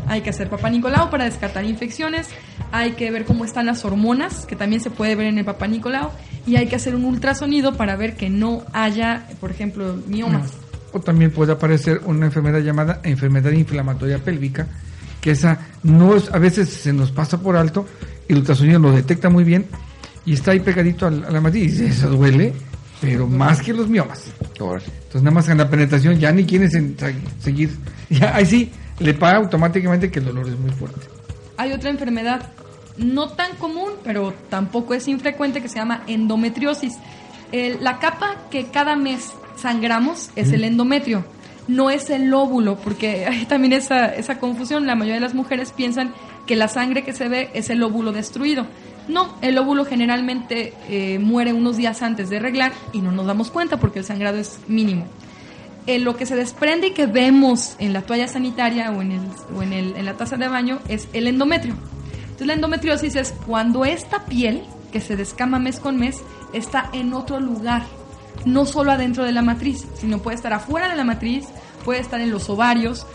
[0.07, 2.27] Hay que hacer papá Nicolau para descartar infecciones,
[2.71, 5.67] hay que ver cómo están las hormonas, que también se puede ver en el papá
[5.67, 6.09] Nicolau,
[6.45, 10.60] y hay que hacer un ultrasonido para ver que no haya, por ejemplo, miomas.
[10.93, 14.67] O también puede aparecer una enfermedad llamada enfermedad inflamatoria pélvica,
[15.21, 17.85] que esa no es, a veces se nos pasa por alto,
[18.27, 19.65] el ultrasonido lo detecta muy bien
[20.25, 21.79] y está ahí pegadito a la matriz.
[21.79, 22.53] Y eso duele,
[22.99, 24.25] pero más que los miomas.
[24.59, 26.69] Entonces nada más en la penetración ya ni quieren
[27.39, 27.69] seguir.
[28.09, 30.99] Ya, ahí sí, le paga automáticamente que el dolor es muy fuerte.
[31.55, 32.49] Hay otra enfermedad
[32.97, 36.95] no tan común, pero tampoco es infrecuente, que se llama endometriosis.
[37.53, 41.25] El- la capa que cada mes sangramos es el endometrio,
[41.67, 44.85] no es el óvulo, porque hay también esa, esa confusión.
[44.85, 46.13] La mayoría de las mujeres piensan
[46.45, 48.67] que la sangre que se ve es el óvulo destruido.
[49.07, 53.49] No, el óvulo generalmente eh, muere unos días antes de reglar y no nos damos
[53.51, 55.05] cuenta porque el sangrado es mínimo.
[55.87, 59.21] Eh, lo que se desprende y que vemos en la toalla sanitaria o, en, el,
[59.55, 61.75] o en, el, en la taza de baño es el endometrio.
[62.23, 66.21] Entonces la endometriosis es cuando esta piel, que se descama mes con mes,
[66.53, 67.83] está en otro lugar,
[68.45, 71.45] no solo adentro de la matriz, sino puede estar afuera de la matriz,
[71.85, 73.05] puede estar en los ovarios.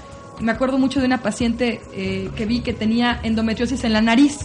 [0.41, 4.39] Me acuerdo mucho de una paciente eh, que vi que tenía endometriosis en la nariz.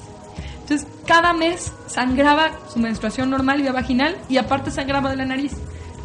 [0.62, 5.52] Entonces, cada mes sangraba su menstruación normal y vaginal y aparte sangraba de la nariz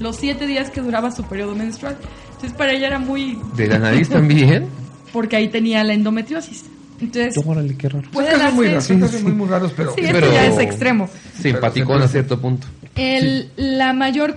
[0.01, 1.97] los siete días que duraba su periodo menstrual.
[2.35, 3.39] Entonces, para ella era muy...
[3.55, 4.67] ¿De la nariz también?
[5.13, 6.65] Porque ahí tenía la endometriosis.
[7.01, 8.11] Entonces, Órale, qué raro.
[8.11, 8.89] puede muy darse...
[8.89, 9.95] son casos muy, muy raros, pero...
[9.95, 11.09] Sí, esto Pero- ya es extremo.
[11.41, 12.67] Simpaticón a cierto punto.
[12.97, 14.37] El- La mayor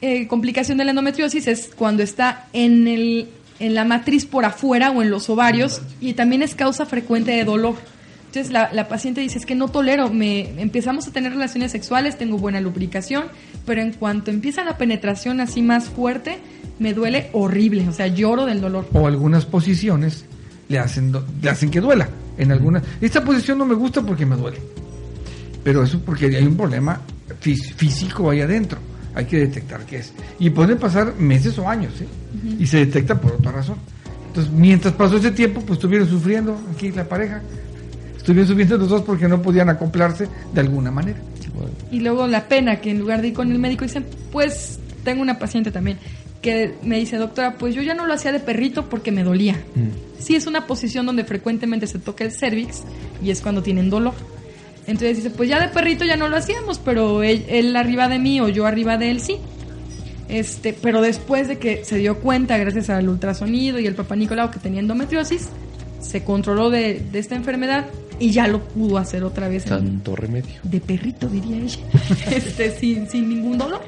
[0.00, 3.28] eh, complicación de la endometriosis es cuando está en, el,
[3.58, 7.44] en la matriz por afuera o en los ovarios y también es causa frecuente de
[7.44, 7.74] dolor.
[8.26, 12.18] Entonces la, la paciente dice, es que no tolero, me empezamos a tener relaciones sexuales,
[12.18, 13.24] tengo buena lubricación,
[13.64, 16.38] pero en cuanto empieza la penetración así más fuerte,
[16.78, 18.86] me duele horrible, o sea, lloro del dolor.
[18.92, 20.26] o algunas posiciones
[20.68, 24.34] le hacen le hacen que duela en algunas esta posición no me gusta porque me
[24.36, 24.58] duele
[25.62, 27.00] pero eso porque hay un problema
[27.40, 28.78] fí- físico ahí adentro
[29.16, 32.06] hay que detectar qué es y pueden pasar meses o años ¿eh?
[32.58, 33.76] y se detecta por otra razón
[34.28, 37.42] entonces mientras pasó ese tiempo pues estuvieron sufriendo aquí la pareja
[38.16, 41.18] estuvieron sufriendo los dos porque no podían acoplarse de alguna manera
[41.90, 45.22] Y luego la pena que en lugar de ir con el médico dicen, pues tengo
[45.22, 45.98] una paciente también
[46.42, 49.54] que me dice, doctora, pues yo ya no lo hacía de perrito porque me dolía.
[49.74, 50.20] Mm.
[50.22, 52.82] Sí, es una posición donde frecuentemente se toca el cervix
[53.22, 54.14] y es cuando tienen dolor.
[54.86, 58.18] Entonces dice, pues ya de perrito ya no lo hacíamos, pero él, él arriba de
[58.18, 59.36] mí o yo arriba de él sí.
[60.28, 64.50] Este, pero después de que se dio cuenta, gracias al ultrasonido y el papá Nicolau
[64.50, 65.48] que tenía endometriosis,
[66.00, 67.86] se controló de, de esta enfermedad
[68.18, 70.54] y ya lo pudo hacer otra vez en, Tanto remedio.
[70.62, 71.78] de perrito, diría ella,
[72.30, 73.82] este, sin, sin ningún dolor.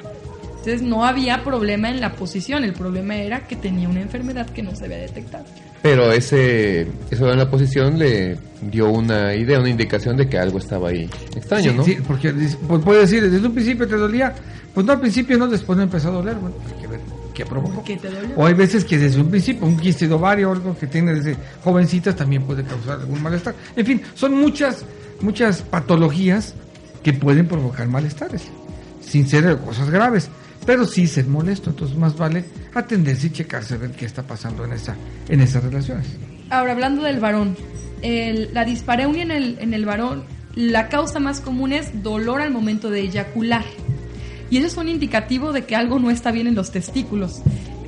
[0.58, 4.62] Entonces no había problema en la posición, el problema era que tenía una enfermedad que
[4.62, 5.44] no se había detectado.
[5.82, 10.58] Pero ese, eso en la posición le dio una idea, una indicación de que algo
[10.58, 11.84] estaba ahí extraño, Sí, ¿no?
[11.84, 12.32] sí, porque
[12.66, 14.34] pues puede decir, desde un principio te dolía,
[14.74, 17.00] pues no al principio no, después no empezó a doler, bueno, hay que ver
[17.32, 17.84] qué provocó.
[17.84, 18.34] ¿Qué te dolió?
[18.36, 21.14] O hay veces que desde un principio, un quiste de ovario o algo que tiene
[21.14, 23.54] desde jovencitas también puede causar algún malestar.
[23.76, 24.84] En fin, son muchas,
[25.20, 26.54] muchas patologías
[27.04, 28.42] que pueden provocar malestares,
[29.00, 30.28] sin ser cosas graves,
[30.68, 34.74] pero sí ser molesto, entonces más vale atenderse y checarse, ver qué está pasando en
[34.74, 34.94] esa,
[35.30, 36.06] en esas relaciones.
[36.50, 37.56] Ahora, hablando del varón,
[38.02, 42.50] el- la dispareunia en el, en el varón, la causa más común es dolor al
[42.50, 43.64] momento de eyacular.
[44.50, 47.40] Y eso es un indicativo de que algo no está bien en los testículos.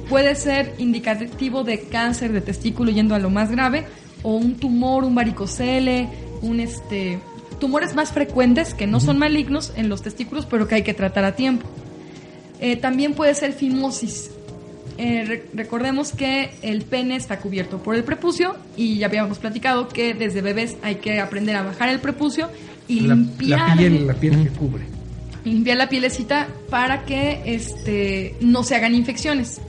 [0.09, 3.85] Puede ser indicativo de cáncer de testículo yendo a lo más grave,
[4.23, 6.09] o un tumor, un varicocele,
[6.41, 7.19] un este
[7.59, 11.25] tumores más frecuentes que no son malignos en los testículos, pero que hay que tratar
[11.27, 11.69] a tiempo.
[12.61, 14.31] Eh, también puede ser fimosis.
[14.99, 19.89] Eh, re- recordemos que el pene está cubierto por el prepucio y ya habíamos platicado
[19.89, 22.51] que desde bebés hay que aprender a bajar el prepucio
[22.87, 24.83] y La, limpiar, la piel, la piel que cubre.
[25.45, 29.61] limpiar la pielecita para que este, no se hagan infecciones.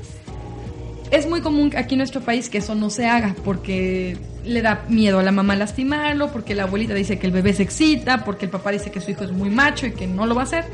[1.12, 4.86] Es muy común aquí en nuestro país que eso no se haga porque le da
[4.90, 8.46] miedo a la mamá lastimarlo, porque la abuelita dice que el bebé se excita, porque
[8.46, 10.46] el papá dice que su hijo es muy macho y que no lo va a
[10.46, 10.66] hacer.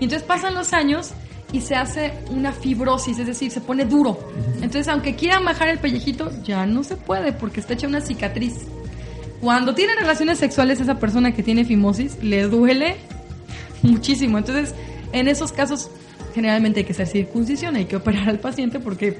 [0.00, 1.12] Y entonces pasan los años
[1.54, 4.18] y se hace una fibrosis, es decir, se pone duro.
[4.56, 8.54] Entonces, aunque quieran bajar el pellejito, ya no se puede porque está hecha una cicatriz.
[9.40, 12.96] Cuando tiene relaciones sexuales esa persona que tiene fimosis, le duele
[13.82, 14.38] muchísimo.
[14.38, 14.74] Entonces,
[15.12, 15.90] en esos casos,
[16.34, 19.18] generalmente hay que hacer circuncisión, hay que operar al paciente porque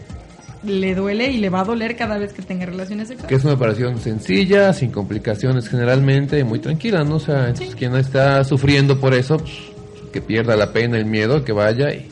[0.65, 3.39] le duele y le va a doler cada vez que tenga relaciones Que sexuales.
[3.39, 7.17] es una operación sencilla, sin complicaciones generalmente, y muy tranquila, ¿no?
[7.17, 7.77] O sea, entonces, Sí.
[7.77, 9.53] quien está sufriendo por eso, pues,
[10.11, 12.09] que pierda la pena, el miedo, que vaya y...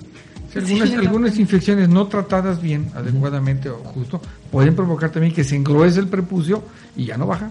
[0.52, 5.44] Sí, algunas, Sí, algunas infecciones no tratadas bien, adecuadamente o justo, pueden provocar también que
[5.44, 6.62] se engruese el prepucio
[6.96, 7.50] y ya no baja.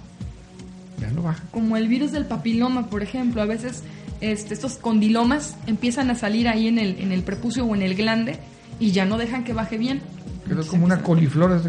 [0.99, 1.43] Ya no baja.
[1.51, 3.83] Como el virus del papiloma, por ejemplo, a veces
[4.21, 7.95] este, estos condilomas empiezan a salir ahí en el, en el prepucio o en el
[7.95, 8.39] glande
[8.79, 10.01] y ya no dejan que baje bien.
[10.47, 11.59] Quedó como una coliflor,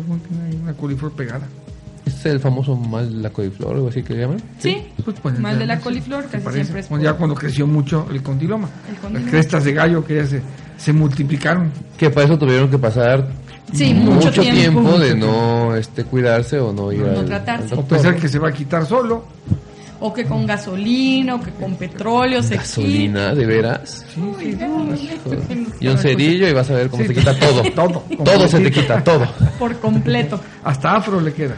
[0.62, 1.48] una coliflor pegada.
[2.24, 4.40] ¿Es el famoso mal de la coliflor o algo así que le llaman?
[4.58, 6.62] Sí, Pues pueden mal de la coliflor, ¿Te casi parece?
[6.64, 8.68] siempre es Cuando por- ya cuando creció mucho el condiloma.
[8.88, 9.20] El condiloma.
[9.24, 10.40] Las crestas de gallo que ya se,
[10.76, 11.72] se multiplicaron.
[11.96, 13.26] Que para eso tuvieron que pasar
[13.72, 14.98] Sí, mucho, mucho tiempo, tiempo.
[15.00, 17.74] de no este cuidarse o no ir No al, tratarse.
[17.74, 19.24] al O pensar que se va a quitar solo.
[20.04, 24.04] O que con gasolina, o que con petróleo se Gasolina, de veras.
[24.12, 27.08] Sí, sí, Y un cerillo y vas a ver cómo Sí.
[27.08, 27.62] se quita todo.
[27.74, 28.04] Todo.
[28.24, 29.26] Todo se te quita, todo.
[29.60, 30.40] por completo.
[30.64, 31.54] Hasta afro le queda.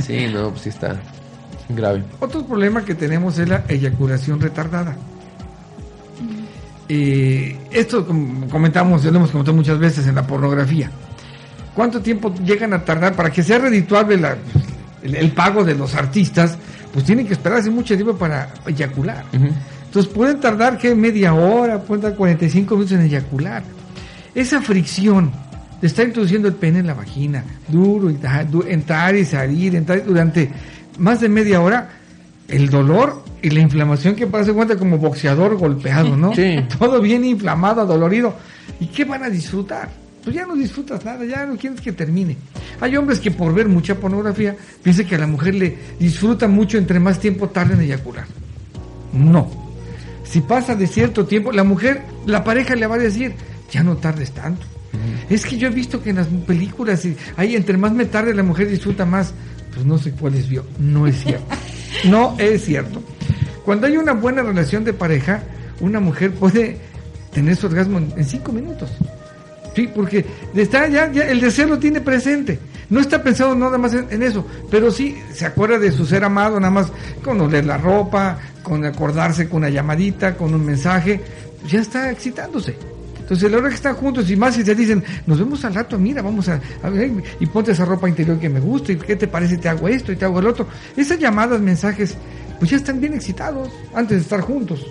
[0.00, 0.96] Sí, no, pues sí está.
[1.68, 2.04] Grave.
[2.20, 4.94] Otro problema que tenemos es la eyaculación retardada.
[6.88, 10.90] Eh, esto comentamos, ya lo hemos comentado muchas veces en la pornografía.
[11.74, 14.36] ¿Cuánto tiempo llegan a tardar para que sea redituable la-
[15.02, 16.56] el, el pago de los artistas?
[16.94, 19.24] Pues tienen que esperarse mucho tiempo para eyacular.
[19.32, 23.64] Entonces pueden tardar que media hora, pueden tardar 45 minutos en eyacular.
[24.32, 25.32] Esa fricción
[25.80, 28.18] de estar introduciendo el pene en la vagina, duro, y
[28.68, 30.48] entrar y salir, entrar durante
[30.98, 31.90] más de media hora,
[32.46, 36.32] el dolor y la inflamación que parece cuenta como boxeador golpeado, ¿no?
[36.32, 36.64] Sí.
[36.78, 38.36] Todo bien inflamado, adolorido.
[38.78, 39.88] ¿Y qué van a disfrutar?
[40.24, 42.36] Pues ya no disfrutas nada, ya no quieres que termine.
[42.80, 46.78] Hay hombres que por ver mucha pornografía piensan que a la mujer le disfruta mucho
[46.78, 48.24] entre más tiempo tarda en eyacular.
[49.12, 49.50] No.
[50.24, 53.34] Si pasa de cierto tiempo, la mujer, la pareja le va a decir,
[53.70, 54.66] ya no tardes tanto.
[55.28, 57.06] Es que yo he visto que en las películas,
[57.36, 59.34] ahí entre más me tarde la mujer disfruta más.
[59.74, 60.64] Pues no sé cuáles vio.
[60.78, 61.46] No es cierto.
[62.08, 63.02] No es cierto.
[63.64, 65.44] Cuando hay una buena relación de pareja,
[65.80, 66.78] una mujer puede
[67.32, 68.90] tener su orgasmo en, en cinco minutos.
[69.74, 72.58] Sí, porque está ya, ya el deseo lo tiene presente.
[72.90, 76.60] No está pensando nada más en, eso, pero sí se acuerda de su ser amado,
[76.60, 76.92] nada más
[77.24, 81.20] con oler la ropa, con acordarse con una llamadita, con un mensaje,
[81.66, 82.76] ya está excitándose.
[83.18, 85.74] Entonces, a la hora que están juntos y más si te dicen, nos vemos al
[85.74, 86.60] rato, mira, vamos a,
[86.90, 87.10] ver,
[87.40, 90.12] y ponte esa ropa interior que me gusta, y qué te parece, te hago esto
[90.12, 90.68] y te hago el otro.
[90.94, 92.16] Esas llamadas, mensajes,
[92.58, 94.86] pues ya están bien excitados antes de estar juntos.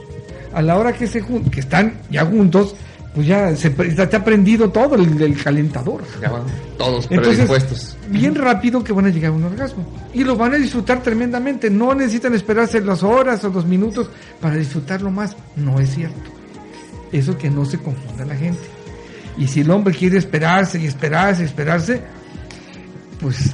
[0.52, 2.76] A la hora que se que están ya juntos,
[3.14, 6.02] pues ya se te ha prendido todo el, el calentador.
[6.22, 6.44] Ya van
[6.78, 7.98] todos Entonces, predispuestos.
[8.10, 9.86] bien rápido que van a llegar a un orgasmo.
[10.14, 11.70] Y lo van a disfrutar tremendamente.
[11.70, 14.10] No necesitan esperarse las horas o los minutos
[14.42, 15.36] para disfrutarlo más.
[15.56, 16.32] No es cierto.
[17.12, 18.62] Eso que no se confunda la gente.
[19.38, 22.02] Y si el hombre quiere esperarse y esperarse y esperarse,
[23.20, 23.52] pues,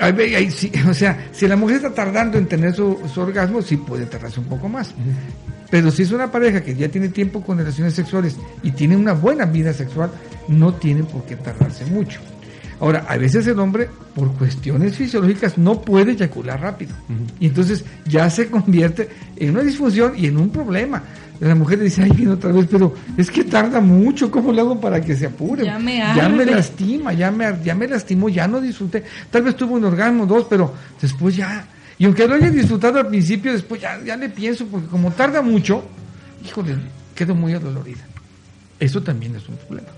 [0.00, 3.20] ahí ve- ahí sí, o sea, si la mujer está tardando en tener su, su
[3.20, 4.94] orgasmo, sí puede tardarse un poco más.
[5.70, 9.12] Pero si es una pareja que ya tiene tiempo con relaciones sexuales y tiene una
[9.12, 10.10] buena vida sexual,
[10.48, 12.20] no tiene por qué tardarse mucho.
[12.80, 16.92] Ahora, a veces el hombre, por cuestiones fisiológicas, no puede eyacular rápido.
[17.38, 21.02] Y entonces ya se convierte en una disfunción y en un problema.
[21.40, 24.60] La mujer le dice, ay, viene otra vez, pero es que tarda mucho, ¿cómo lo
[24.60, 25.64] hago para que se apure?
[25.64, 26.46] Ya me ya me arde.
[26.54, 29.04] lastima, ya me, ya me lastimó, ya no disfruté.
[29.30, 31.66] Tal vez tuvo un orgasmo, dos, pero después ya...
[31.98, 35.40] Y aunque lo haya disfrutado al principio, después ya, ya le pienso, porque como tarda
[35.40, 35.82] mucho,
[36.44, 36.76] híjole,
[37.14, 38.04] quedo muy adolorida.
[38.78, 39.88] Eso también es un problema.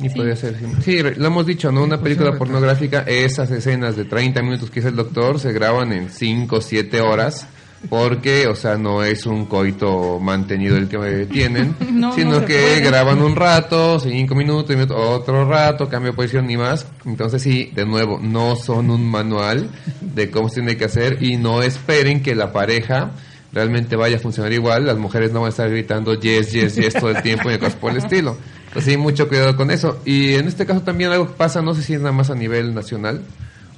[0.00, 0.64] Y podría ser, sí.
[0.82, 1.82] Sí, lo hemos dicho, ¿no?
[1.84, 5.52] Una Sí, película pues, pornográfica, esas escenas de 30 minutos que hizo el doctor se
[5.52, 7.46] graban en 5 o 7 horas.
[7.88, 12.54] Porque, o sea, no es un coito mantenido el que tienen, No, sino no que
[12.54, 12.80] puede.
[12.80, 16.86] graban un rato, 5 minutos, minutos, otro rato, cambio de posición y más.
[17.04, 19.68] Entonces, sí, de nuevo, no son un manual
[20.00, 23.10] de cómo se tiene que hacer y no esperen que la pareja
[23.52, 24.86] realmente vaya a funcionar igual.
[24.86, 27.74] Las mujeres no van a estar gritando yes, yes, yes todo el tiempo y cosas
[27.74, 28.36] por el estilo.
[28.68, 30.00] Entonces, sí, mucho cuidado con eso.
[30.06, 32.34] Y en este caso también algo que pasa, no sé si es nada más a
[32.34, 33.20] nivel nacional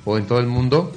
[0.05, 0.93] o en todo el mundo,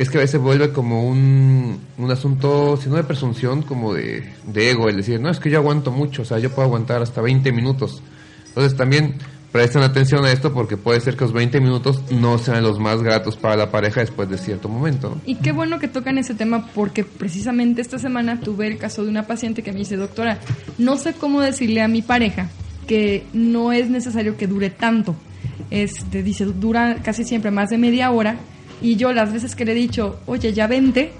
[0.00, 4.32] es que a veces vuelve como un, un asunto, si no de presunción, como de,
[4.46, 7.02] de ego, el decir, no, es que yo aguanto mucho, o sea, yo puedo aguantar
[7.02, 8.02] hasta 20 minutos.
[8.48, 9.16] Entonces también
[9.52, 13.02] presten atención a esto porque puede ser que los 20 minutos no sean los más
[13.02, 15.20] gratos para la pareja después de cierto momento.
[15.26, 19.10] Y qué bueno que tocan ese tema porque precisamente esta semana tuve el caso de
[19.10, 20.38] una paciente que me dice, doctora,
[20.78, 22.48] no sé cómo decirle a mi pareja
[22.86, 25.14] que no es necesario que dure tanto.
[25.70, 28.38] Este, dice, dura casi siempre más de media hora
[28.80, 31.12] y yo las veces que le he dicho, oye, ya vente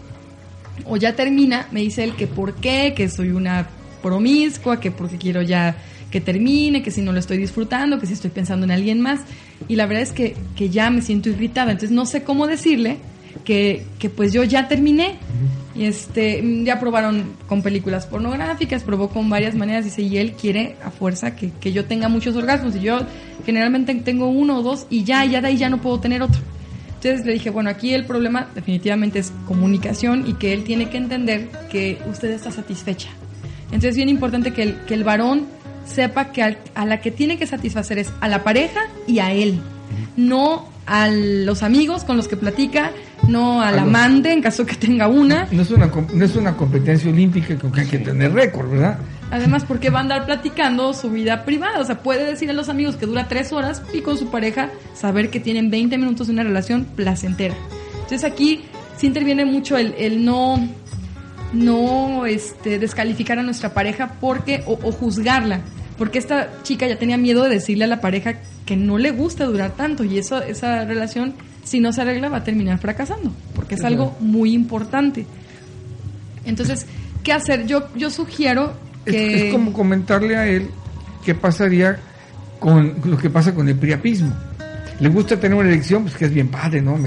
[0.85, 3.69] o ya termina, me dice él que por qué, que soy una
[4.03, 5.77] promiscua, que porque quiero ya
[6.11, 9.21] que termine, que si no lo estoy disfrutando, que si estoy pensando en alguien más.
[9.69, 12.99] Y la verdad es que, que ya me siento irritada, entonces no sé cómo decirle
[13.45, 15.17] que, que pues yo ya terminé.
[15.73, 20.77] Y este, ya probaron con películas pornográficas, probó con varias maneras, dice, y él quiere
[20.85, 22.75] a fuerza que, que yo tenga muchos orgasmos.
[22.75, 22.99] Y yo
[23.47, 26.41] generalmente tengo uno o dos y ya, ya de ahí ya no puedo tener otro.
[27.03, 30.99] Entonces le dije, bueno, aquí el problema definitivamente es comunicación y que él tiene que
[30.99, 33.09] entender que usted está satisfecha.
[33.67, 35.47] Entonces es bien importante que el, que el varón
[35.87, 39.33] sepa que al- a la que tiene que satisfacer es a la pareja y a
[39.33, 39.61] él,
[40.19, 42.91] no a los amigos con los que platica,
[43.29, 45.47] no al A los- amante en caso que tenga una.
[45.53, 48.99] No es una, no es una competencia olímpica con que hay que tener récord, ¿verdad?
[49.31, 51.79] Además, porque va a andar platicando su vida privada.
[51.79, 54.71] O sea, puede decir a los amigos que dura tres horas y con su pareja
[54.95, 57.55] saber que tienen 20 minutos de una relación placentera.
[57.95, 58.63] Entonces aquí
[58.97, 60.59] sí interviene mucho el, el no,
[61.53, 65.61] no este, descalificar a nuestra pareja porque o, o juzgarla.
[65.97, 69.45] Porque esta chica ya tenía miedo de decirle a la pareja que no le gusta
[69.45, 73.33] durar tanto y eso, esa relación, si no se arregla, va a terminar fracasando.
[73.55, 75.27] Porque es algo muy importante.
[76.45, 76.87] Entonces,
[77.23, 77.67] ¿qué hacer?
[77.67, 78.75] Yo, yo sugiero
[79.05, 79.49] que...
[79.49, 80.69] es como comentarle a él
[81.25, 81.99] qué pasaría
[82.59, 84.33] con lo que pasa con el priapismo.
[85.01, 86.99] Le gusta tener una elección, pues que es bien padre, ¿no?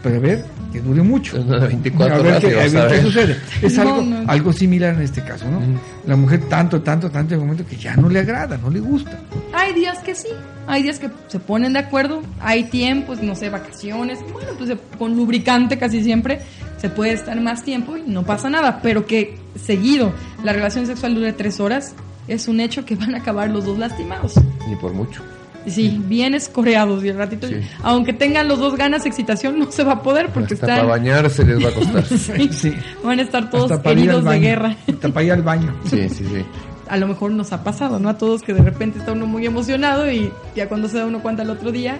[0.00, 1.40] Pero a ver, que dure mucho.
[1.42, 3.36] Una de 24 a ver, horas qué, a ver sucede.
[3.60, 4.30] Es No, algo, no.
[4.30, 5.60] algo similar en este caso, ¿no?
[6.06, 9.18] La mujer tanto, tanto, tanto, de momento que ya no le agrada, no le gusta.
[9.52, 10.28] Hay días que sí,
[10.68, 15.16] hay días que se ponen de acuerdo, hay tiempos, no sé, vacaciones, bueno, pues con
[15.16, 16.40] lubricante casi siempre
[16.80, 20.12] se puede estar más tiempo y no pasa nada, pero que seguido
[20.44, 21.94] la relación sexual dure tres horas
[22.28, 24.34] es un hecho que van a acabar los dos lastimados.
[24.68, 25.22] Ni por mucho.
[25.64, 27.54] Y sí, bien escoreados y el ratito, Sí.
[27.84, 30.74] aunque tengan los dos ganas de excitación, no se va a poder porque Hasta para
[30.82, 32.04] están, bañarse les va a costar.
[32.18, 32.74] sí, Sí.
[33.04, 34.76] van a estar todos heridos de guerra.
[34.88, 35.74] Hasta para ir al baño.
[35.84, 36.44] Sí, sí, sí.
[36.88, 38.08] a lo mejor nos ha pasado, ¿no?
[38.08, 41.22] A todos que de repente está uno muy emocionado y ya cuando se da uno
[41.22, 41.98] cuenta el otro día,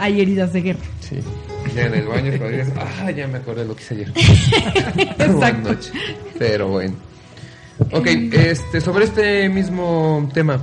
[0.00, 0.80] hay heridas de guerra.
[1.00, 1.16] Sí.
[1.76, 4.12] Ya en el baño podrías, ah, ya me acordé de lo que hice ayer.
[5.18, 5.76] Exacto.
[6.38, 6.94] Pero bueno.
[7.92, 10.58] Ok, este, sobre este mismo tema,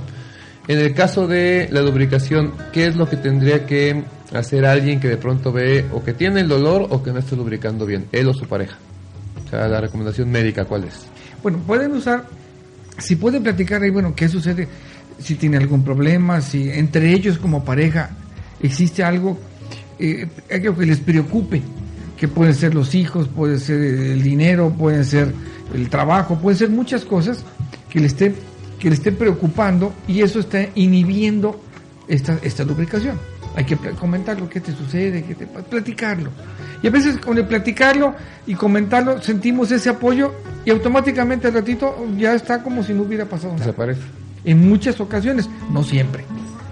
[0.66, 4.02] en el caso de la lubricación, ¿qué es lo que tendría que
[4.32, 7.36] hacer alguien que de pronto ve o que tiene el dolor o que no está
[7.36, 8.76] lubricando bien, él o su pareja?
[9.46, 11.06] O sea, la recomendación médica, ¿cuál es?
[11.42, 12.24] Bueno, pueden usar,
[12.98, 14.66] si pueden platicar ahí, bueno, qué sucede,
[15.18, 18.10] si tiene algún problema, si entre ellos como pareja
[18.60, 19.38] existe algo,
[19.98, 21.62] eh, algo que les preocupe,
[22.16, 25.32] que pueden ser los hijos, puede ser el dinero, puede ser
[25.74, 27.44] el trabajo, pueden ser muchas cosas
[27.88, 28.34] que le estén,
[28.78, 31.60] que le estén preocupando y eso está inhibiendo
[32.08, 33.18] esta, esta lubricación.
[33.56, 36.30] Hay que comentarlo, qué te sucede, qué te platicarlo.
[36.82, 38.14] Y a veces con el platicarlo
[38.46, 40.34] y comentarlo sentimos ese apoyo
[40.64, 43.66] y automáticamente al ratito ya está como si no hubiera pasado nada.
[43.66, 44.02] Desaparece.
[44.44, 46.24] En muchas ocasiones, no siempre.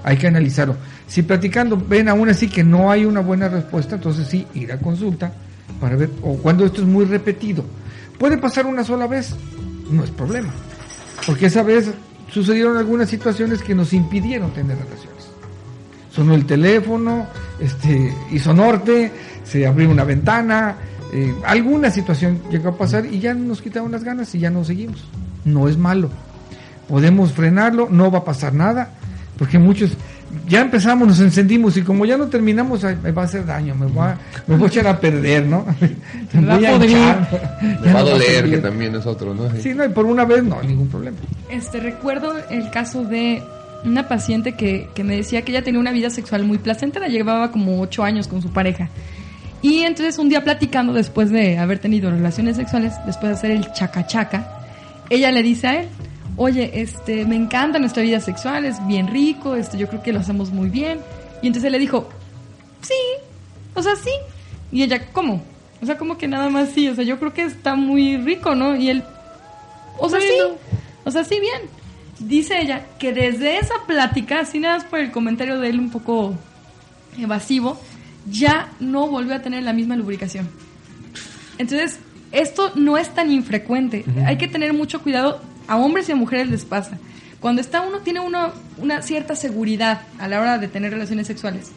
[0.05, 0.77] Hay que analizarlo.
[1.07, 4.79] Si platicando ven aún así que no hay una buena respuesta, entonces sí, ir a
[4.79, 5.33] consulta
[5.81, 7.65] para ver, o cuando esto es muy repetido.
[8.19, 9.35] Puede pasar una sola vez,
[9.91, 10.51] no es problema.
[11.27, 11.91] Porque esa vez
[12.31, 15.29] sucedieron algunas situaciones que nos impidieron tener relaciones.
[16.11, 17.27] Sonó el teléfono,
[17.59, 19.11] este, hizo norte,
[19.45, 20.77] se abrió una ventana,
[21.13, 24.65] eh, alguna situación llegó a pasar y ya nos quitaron las ganas y ya no
[24.65, 25.05] seguimos.
[25.45, 26.11] No es malo
[26.93, 28.91] podemos frenarlo, no va a pasar nada,
[29.43, 29.91] porque muchos
[30.47, 33.75] ya empezamos, nos encendimos y como ya no terminamos, ay, me va a hacer daño,
[33.75, 34.17] me va,
[34.47, 35.67] me voy a echar a perder, ¿no?
[36.33, 37.29] Me va voy a hinchar,
[37.85, 39.51] Me va a doler, que también es otro, ¿no?
[39.61, 41.17] Sí, no, y por una vez no, ningún problema.
[41.51, 43.43] Este, recuerdo el caso de
[43.85, 47.51] una paciente que, que me decía que ella tenía una vida sexual muy placentera, llevaba
[47.51, 48.91] como ocho años con su pareja.
[49.61, 53.73] Y entonces un día platicando después de haber tenido relaciones sexuales, después de hacer el
[53.73, 54.61] chaca-chaca,
[55.11, 55.89] ella le dice a él,
[56.37, 60.21] oye, este, me encanta nuestra vida sexual, es bien rico, este, yo creo que lo
[60.21, 61.01] hacemos muy bien.
[61.43, 62.09] Y entonces él le dijo,
[62.83, 62.95] sí,
[63.75, 64.11] o sea, sí.
[64.71, 65.43] Y ella, ¿cómo?
[65.83, 68.55] O sea, como que nada más sí, o sea, yo creo que está muy rico,
[68.55, 68.77] ¿no?
[68.77, 69.03] Y él,
[69.99, 70.39] o sea, sí,
[71.05, 71.63] o sea, sí, bien.
[72.21, 75.91] Dice ella que desde esa plática, así nada más por el comentario de él un
[75.91, 76.35] poco
[77.19, 77.81] evasivo,
[78.31, 80.49] ya no volvió a tener la misma lubricación.
[81.59, 81.99] Entonces,
[82.31, 84.05] esto no es tan infrecuente.
[84.25, 85.41] Hay que tener mucho cuidado.
[85.69, 86.99] A hombres y a mujeres les pasa.
[87.41, 91.73] Cuando está uno tiene una cierta seguridad a la hora de tener relaciones sexuales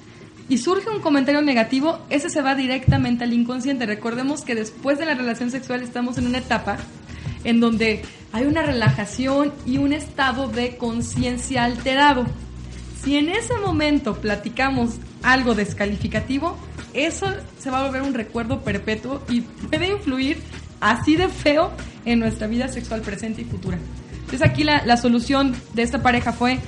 [0.48, 3.86] y surge un comentario negativo, ese se va directamente al inconsciente.
[3.86, 6.78] Recordemos que después de la relación sexual estamos en una etapa
[7.44, 12.26] en donde hay una relajación y un estado de conciencia alterado.
[13.02, 16.58] Si en ese momento platicamos algo descalificativo,
[16.94, 17.28] eso
[17.60, 20.42] se va a volver un recuerdo perpetuo y puede influir
[20.92, 21.72] así de feo
[22.06, 23.78] en nuestra vida sexual presente y futura.
[24.14, 26.60] Entonces aquí la, la solución de esta pareja fue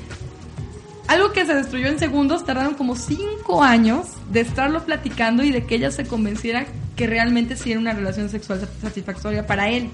[1.07, 5.65] algo que se destruyó en segundos, tardaron como cinco años de estarlo platicando y de
[5.65, 6.65] que ella se convenciera
[6.95, 9.89] que realmente sí era una relación sexual sat- satisfactoria para él.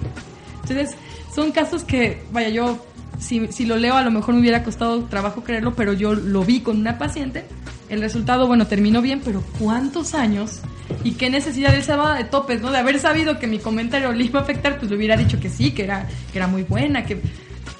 [0.61, 0.95] Entonces,
[1.35, 2.83] son casos que, vaya, yo,
[3.19, 6.43] si, si lo leo, a lo mejor me hubiera costado trabajo creerlo, pero yo lo
[6.43, 7.45] vi con una paciente.
[7.89, 10.61] El resultado, bueno, terminó bien, pero ¿cuántos años?
[11.03, 12.71] Y qué necesidad él se daba de topes, ¿no?
[12.71, 15.49] De haber sabido que mi comentario le iba a afectar, pues le hubiera dicho que
[15.49, 17.17] sí, que era, era muy buena, que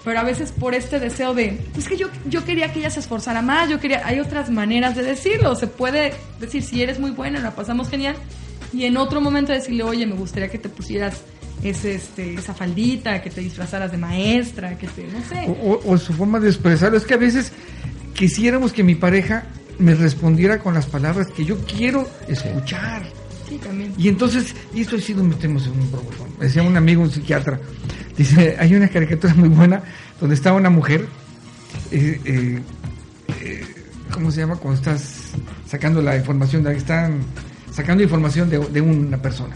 [0.03, 2.99] pero a veces por este deseo de, es que yo, yo quería que ella se
[2.99, 7.11] esforzara más, yo quería, hay otras maneras de decirlo, se puede decir, si eres muy
[7.11, 8.15] buena, la pasamos genial,
[8.73, 11.21] y en otro momento decirle, oye, me gustaría que te pusieras
[11.63, 15.45] ese, este, esa faldita, que te disfrazaras de maestra, que te, no sé.
[15.47, 16.97] O, o- o su forma de expresarlo.
[16.97, 17.53] Es que a veces
[18.13, 19.43] quisiéramos que mi pareja
[19.79, 23.03] me respondiera con las palabras que yo quiero escuchar.
[23.47, 23.93] Sí, también.
[23.97, 26.25] Y entonces, y esto sí nos metemos en un problema.
[26.39, 27.59] Decía un amigo, un psiquiatra,
[28.17, 29.83] dice, hay una caricatura muy buena
[30.19, 31.05] donde está una mujer,
[31.91, 32.61] eh, eh,
[33.41, 33.65] eh,
[34.11, 34.55] ¿cómo se llama?
[34.55, 35.31] Cuando estás
[35.67, 37.19] sacando la información, de, están
[37.71, 39.55] sacando información de, de una persona.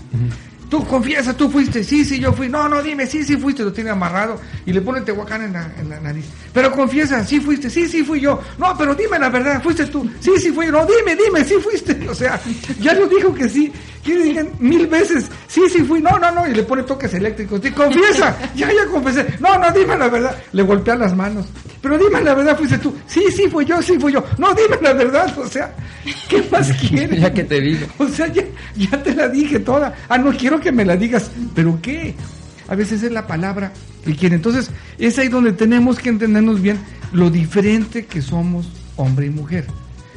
[0.69, 2.49] Tú confiesa, tú fuiste, sí, sí, yo fui.
[2.49, 5.71] No, no, dime, sí, sí fuiste, lo tiene amarrado y le pone tehuacán en la,
[5.79, 6.25] en la nariz.
[6.53, 8.41] Pero confiesa, sí fuiste, sí, sí fui yo.
[8.57, 10.09] No, pero dime la verdad, fuiste tú.
[10.19, 10.67] Sí, sí fui.
[10.67, 11.97] No, dime, dime, sí fuiste.
[12.07, 12.39] O sea,
[12.79, 13.71] ya lo dijo que sí.
[14.03, 16.01] Quiere decir mil veces, sí, sí fui.
[16.01, 16.47] No, no, no.
[16.47, 17.61] Y le pone toques eléctricos.
[17.75, 19.25] Confiesa, ya, ya confesé.
[19.39, 20.35] No, no, dime la verdad.
[20.53, 21.45] Le golpea las manos.
[21.87, 22.93] Pero dime la verdad, fuiste tú.
[23.07, 24.21] Sí, sí fui yo, sí fui yo.
[24.37, 25.33] No, dime la verdad.
[25.39, 25.73] O sea,
[26.27, 27.21] ¿qué más quieres?
[27.21, 27.87] ya que te digo.
[27.97, 28.43] O sea, ya,
[28.75, 29.95] ya te la dije toda.
[30.09, 31.31] Ah, no quiero que me la digas.
[31.55, 32.13] ¿Pero qué?
[32.67, 33.71] A veces es la palabra
[34.03, 34.35] que quiere.
[34.35, 36.77] Entonces, es ahí donde tenemos que entendernos bien
[37.13, 39.65] lo diferente que somos hombre y mujer.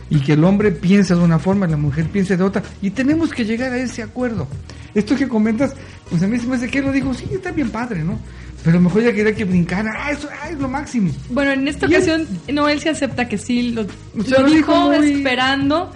[0.09, 2.65] Y que el hombre piensa de una forma, la mujer piensa de otra.
[2.83, 4.49] Y tenemos que llegar a ese acuerdo.
[4.93, 5.77] Esto que comentas,
[6.09, 8.19] pues a mí se me hace que lo digo, sí, está bien padre, ¿no?
[8.65, 9.93] Pero mejor ya quería que brincara.
[9.97, 11.11] Ah, eso ah, es lo máximo.
[11.31, 14.47] Bueno, en esta él- ocasión, no, él se acepta que sí, lo, O sea, lo
[14.49, 15.93] lo dijo dijo muy- esperando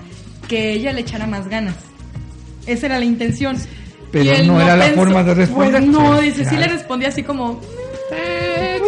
[0.49, 1.75] que ella le echara más ganas.
[2.67, 3.57] Esa era la intención.
[4.11, 5.73] Pero Y él no era la forma de responder.
[5.83, 6.61] Pues no, Sí, dice, sí claro.
[6.67, 7.61] le respondía así como...
[8.13, 8.79] Eh,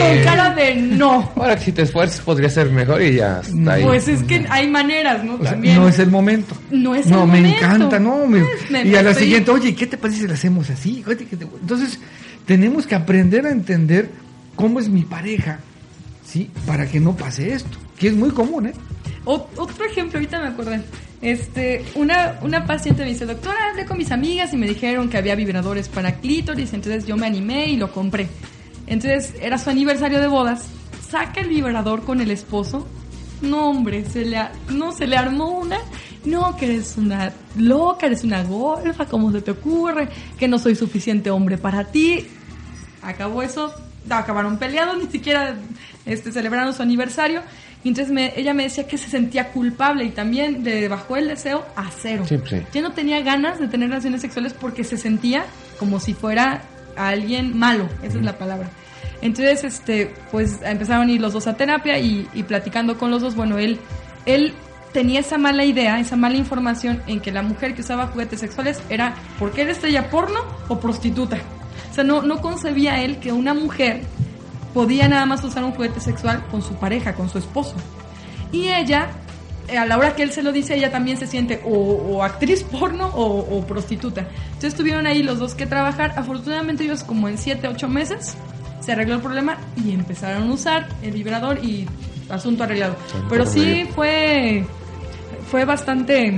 [0.00, 1.30] con cara de no.
[1.36, 3.84] Ahora que si te esfuerzas podría ser mejor y ya está ahí.
[3.84, 5.34] Pues es que hay maneras, ¿no?
[5.34, 5.76] O sea, También.
[5.76, 6.56] no es el momento.
[6.70, 7.58] No es No, el me momento.
[7.58, 8.26] encanta, no.
[8.26, 10.70] me- Pues, me- y a la estoy- siguiente, oye, ¿qué te parece si lo hacemos
[10.70, 11.04] así?
[11.06, 11.98] Oye, ¿qué te- Entonces,
[12.46, 14.10] tenemos que aprender a entender
[14.56, 15.60] cómo es mi pareja,
[16.24, 16.50] ¿sí?
[16.66, 18.72] Para que no pase esto, que es muy común, ¿eh?
[19.24, 20.82] Ot- Otro ejemplo, ahorita me acordé.
[21.22, 25.16] Este, una, una paciente me dice, doctora, hablé con mis amigas y me dijeron que
[25.16, 28.28] había vibradores para clítoris, entonces yo me animé y lo compré.
[28.86, 30.66] Entonces era su aniversario de bodas,
[31.08, 32.86] saca el vibrador con el esposo.
[33.40, 34.38] No, hombre, se le,
[34.70, 35.78] no, se le armó una.
[36.24, 40.08] No, que eres una loca, eres una golfa, ¿cómo se te ocurre?
[40.38, 42.26] Que no soy suficiente hombre para ti.
[43.02, 43.72] Acabó eso,
[44.08, 45.54] acabaron peleados, ni siquiera
[46.06, 47.42] este, celebraron su aniversario.
[47.82, 51.28] Y entonces me- ella me decía que se sentía culpable y también le bajó el
[51.28, 52.24] deseo a cero.
[52.26, 52.56] Sí, sí.
[52.72, 55.44] Ya no tenía ganas de tener relaciones sexuales porque se sentía
[55.78, 56.62] como si fuera
[56.96, 58.70] alguien malo, esa es la palabra.
[59.20, 63.20] Entonces, este, pues empezaron a ir los dos a terapia y, y platicando con los
[63.20, 63.78] dos, bueno, él,
[64.24, 64.54] él
[64.94, 68.80] tenía esa mala idea, esa mala información en que la mujer que usaba juguetes sexuales
[68.88, 70.38] era porque era estrella porno
[70.68, 71.38] o prostituta.
[71.90, 74.02] O sea, no, no concebía él que una mujer
[74.72, 77.74] podía nada más usar un juguete sexual con su pareja, con su esposo.
[78.52, 79.08] Y ella,
[79.66, 82.22] eh, a la hora que él se lo dice, ella también se siente o, o
[82.22, 84.28] actriz porno o, o prostituta.
[84.46, 86.14] Entonces tuvieron ahí los dos que trabajar.
[86.16, 88.36] Afortunadamente ellos como en 7, 8 meses
[88.78, 91.88] se arregló el problema y empezaron a usar el vibrador y
[92.28, 92.96] asunto arreglado.
[93.28, 94.64] Pero sí fue,
[95.54, 96.34] fue bastante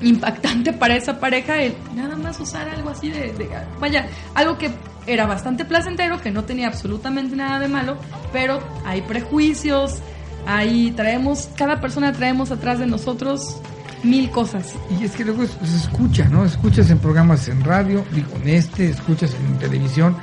[0.00, 3.34] impactante para esa pareja el nada más usar algo así de,
[3.78, 4.70] vaya, algo que
[5.06, 7.98] era bastante placentero, que no tenía absolutamente nada de malo,
[8.32, 9.98] pero hay prejuicios,
[10.46, 13.60] ahí traemos, cada persona traemos atrás de nosotros
[14.02, 14.74] mil cosas.
[14.98, 16.46] Y es que luego se escucha, ¿no?
[16.46, 20.16] Escuchas en programas en radio, digo, en este, escuchas en televisión,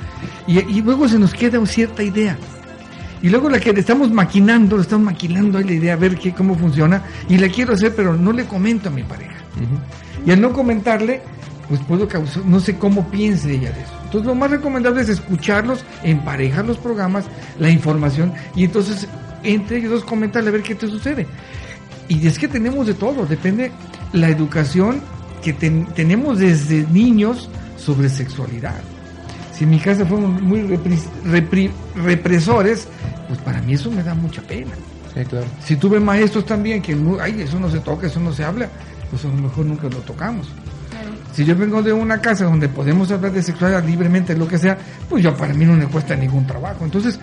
[0.48, 2.36] y, luego se nos queda cierta idea.
[3.22, 6.16] Y luego la que le estamos maquinando, le estamos maquinando ahí la idea, a ver
[6.16, 9.34] qué, cómo funciona, y la quiero hacer, pero no le comento a mi pareja.
[10.24, 11.20] Y al no comentarle,
[11.68, 13.92] pues puedo causar, no sé cómo piense ella de eso.
[14.04, 17.24] Entonces lo más recomendable es escucharlos, emparejar los programas,
[17.58, 19.06] la información, y entonces
[19.42, 21.26] entre ellos dos comentarle a ver qué te sucede.
[22.08, 23.70] Y es que tenemos de todo, depende
[24.12, 25.00] la educación
[25.42, 28.80] que ten- tenemos desde niños sobre sexualidad.
[29.58, 32.86] Si en mi casa fuimos muy repri- repri- represores,
[33.26, 34.70] pues para mí eso me da mucha pena.
[35.14, 35.46] Sí, claro.
[35.64, 38.68] Si tuve maestros también que, ay, eso no se toca, eso no se habla,
[39.10, 40.48] pues a lo mejor nunca lo tocamos.
[41.32, 44.76] Si yo vengo de una casa donde podemos hablar de sexualidad libremente, lo que sea,
[45.08, 46.84] pues yo para mí no me cuesta ningún trabajo.
[46.84, 47.18] Entonces,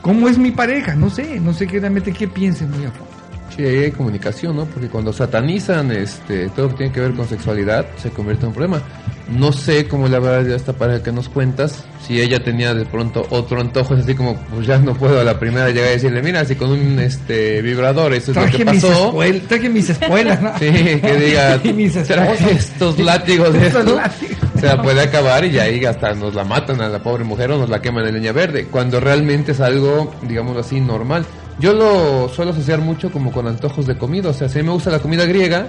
[0.00, 0.94] ¿cómo es mi pareja?
[0.94, 3.10] No sé, no sé realmente qué piensen muy a fondo.
[3.56, 4.64] Sí, ahí hay comunicación, ¿no?
[4.64, 8.48] Porque cuando satanizan este, todo lo que tiene que ver con sexualidad, se convierte en
[8.48, 8.82] un problema.
[9.30, 12.84] No sé cómo la verdad de esta pareja que nos cuentas, si ella tenía de
[12.84, 15.92] pronto otro antojo, es así como, pues ya no puedo a la primera llegar a
[15.92, 19.16] decirle, mira, si con un este vibrador, eso es lo que mis, pasó.
[19.48, 20.52] traje mis espuelas, ¿no?
[20.58, 21.60] Sí, que diga,
[22.06, 24.36] traje estos látigos de esto, látigos.
[24.58, 27.58] se la puede acabar y ahí hasta nos la matan a la pobre mujer o
[27.58, 31.24] nos la queman en leña verde, cuando realmente es algo, digamos así, normal.
[31.58, 34.68] Yo lo suelo asociar mucho como con antojos de comida, o sea, si a mí
[34.68, 35.66] me gusta la comida griega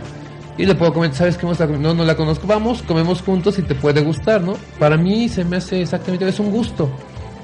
[0.58, 1.90] y le puedo comer, ¿sabes qué me gusta la comida?
[1.90, 4.54] No, no la conozco, vamos, comemos juntos y te puede gustar, ¿no?
[4.80, 6.90] Para mí se me hace exactamente, es un gusto.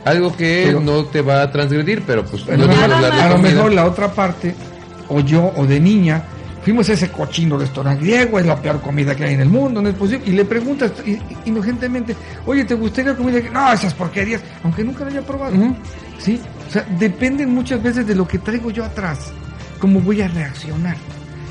[0.05, 3.11] Algo que Pero- no te va a transgredir, pero pues Pero no es nada hablar
[3.11, 3.25] de más.
[3.25, 4.55] a lo mejor la otra parte,
[5.09, 6.23] o yo o de niña,
[6.63, 9.81] fuimos a ese cochino restaurante griego, es la peor comida que hay en el mundo,
[9.81, 10.23] no es posible.
[10.25, 10.91] Y le preguntas
[11.43, 12.15] inocentemente,
[12.45, 13.39] oye, ¿te gustaría comida?
[13.39, 13.53] griega?".
[13.67, 15.53] No, esas porquerías, aunque nunca lo haya probado.
[16.19, 16.39] ¿Sí?
[16.67, 19.31] O sea, dependen muchas veces de lo que traigo yo atrás,
[19.79, 20.97] cómo voy a reaccionar.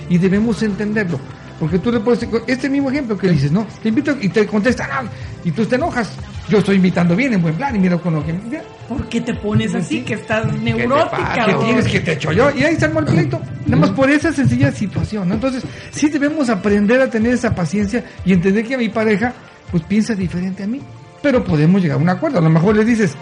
[0.08, 1.18] Y debemos entenderlo.
[1.58, 4.86] Porque tú le puedes, este mismo ejemplo que dices, no, te invito y te contesta,
[5.02, 5.08] no,
[5.42, 6.12] y tú te enojas.
[6.48, 8.32] Yo estoy invitando bien, en buen plan, y mira con lo que...
[8.32, 10.02] mira, ¿Por qué te pones así?
[10.02, 11.46] Que estás neurótica.
[11.46, 12.50] ¿Qué tienes que te echo yo?
[12.54, 13.40] Y ahí se armó el pleito.
[13.66, 15.34] Nada más por esa sencilla situación, ¿no?
[15.34, 19.32] Entonces, sí debemos aprender a tener esa paciencia y entender que mi pareja,
[19.72, 20.80] pues piensa diferente a mí.
[21.20, 22.38] Pero podemos llegar a un acuerdo.
[22.38, 23.16] A lo mejor le dices,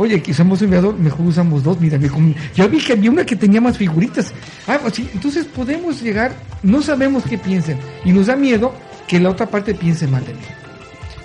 [0.00, 1.78] oye, aquí somos un enviador, mejor usamos dos.
[1.80, 2.22] Mira, mejor-
[2.54, 4.32] yo vi que había una que tenía más figuritas.
[4.66, 6.32] Ah, pues sí, entonces podemos llegar,
[6.62, 7.78] no sabemos qué piensen.
[8.04, 8.74] Y nos da miedo
[9.06, 10.40] que la otra parte piense mal de mí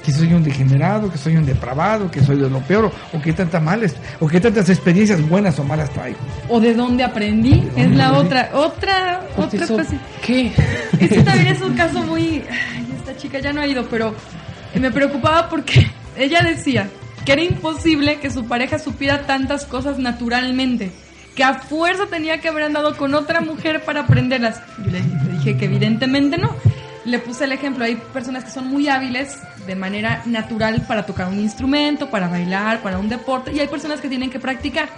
[0.03, 3.21] que soy un degenerado, que soy un depravado, que soy de lo peor, o, o
[3.23, 6.19] que tantas males, o que tantas experiencias buenas o malas traigo.
[6.47, 7.67] O de dónde aprendí.
[7.75, 9.97] Es la otra, otra, otra Eso- especie.
[10.23, 10.51] ¿Qué?
[10.99, 12.43] Este también es un caso muy...
[12.47, 14.13] Ay, esta chica ya no ha ido, pero
[14.79, 16.87] me preocupaba porque ella decía
[17.25, 20.91] que era imposible que su pareja supiera tantas cosas naturalmente.
[21.35, 24.61] Que a fuerza tenía que haber andado con otra mujer para aprenderlas.
[24.85, 25.01] Yo le,
[25.33, 26.55] dije que evidentemente no.
[27.03, 31.27] Le puse el ejemplo, hay personas que son muy hábiles de manera natural para tocar
[31.27, 34.89] un instrumento, para bailar, para un deporte, y hay personas que tienen que practicar.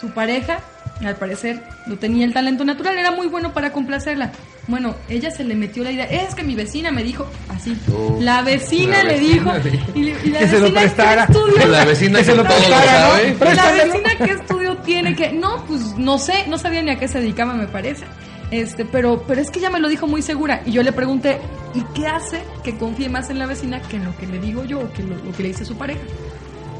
[0.00, 0.60] Su pareja,
[1.04, 4.32] al parecer, no tenía el talento natural, era muy bueno para complacerla.
[4.66, 7.76] Bueno, ella se le metió la idea, es que mi vecina me dijo así.
[7.92, 9.94] Oh, la vecina la le vecina dijo.
[9.94, 11.28] Y, la Que se lo vecina prestara.
[11.68, 13.54] La vecina Que se que lo prestara.
[13.54, 17.08] La vecina qué estudio tiene que no pues no sé no sabía ni a qué
[17.08, 18.04] se dedicaba me parece
[18.50, 21.38] este pero pero es que ella me lo dijo muy segura y yo le pregunté
[21.74, 24.64] y qué hace que confíe más en la vecina que en lo que le digo
[24.64, 26.00] yo o que lo, lo que le dice su pareja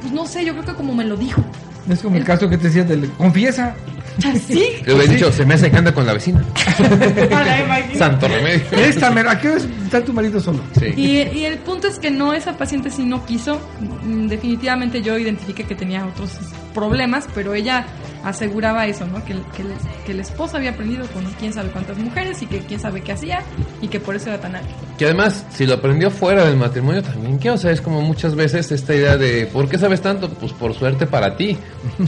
[0.00, 1.42] pues no sé yo creo que como me lo dijo
[1.88, 3.74] Es como el caso que te decía del confiesa.
[4.18, 6.44] Así Le hubiera dicho, se me hace que anda con la vecina.
[7.98, 8.64] Santo remedio.
[8.70, 10.60] Préstame, ¿a qué hora está tu marido solo?
[10.78, 10.86] Sí.
[10.96, 13.60] Y, y el punto es que no, esa paciente sí no quiso.
[14.04, 16.30] Mm, Definitivamente yo identifiqué que tenía otros
[16.72, 17.86] problemas, pero ella
[18.24, 19.24] aseguraba eso, ¿no?
[19.24, 19.68] Que, el- que, el,
[20.06, 23.12] que el esposo había aprendido con quién sabe cuántas mujeres y que quién sabe qué
[23.12, 23.42] hacía
[23.82, 24.68] y que por eso era tan hábil.
[24.98, 27.50] Que además, si lo aprendió fuera del matrimonio también, ¿qué?
[27.50, 30.28] O sea, es como muchas veces esta idea de, ¿por qué sabes tanto?
[30.30, 31.56] Pues por suerte para ti.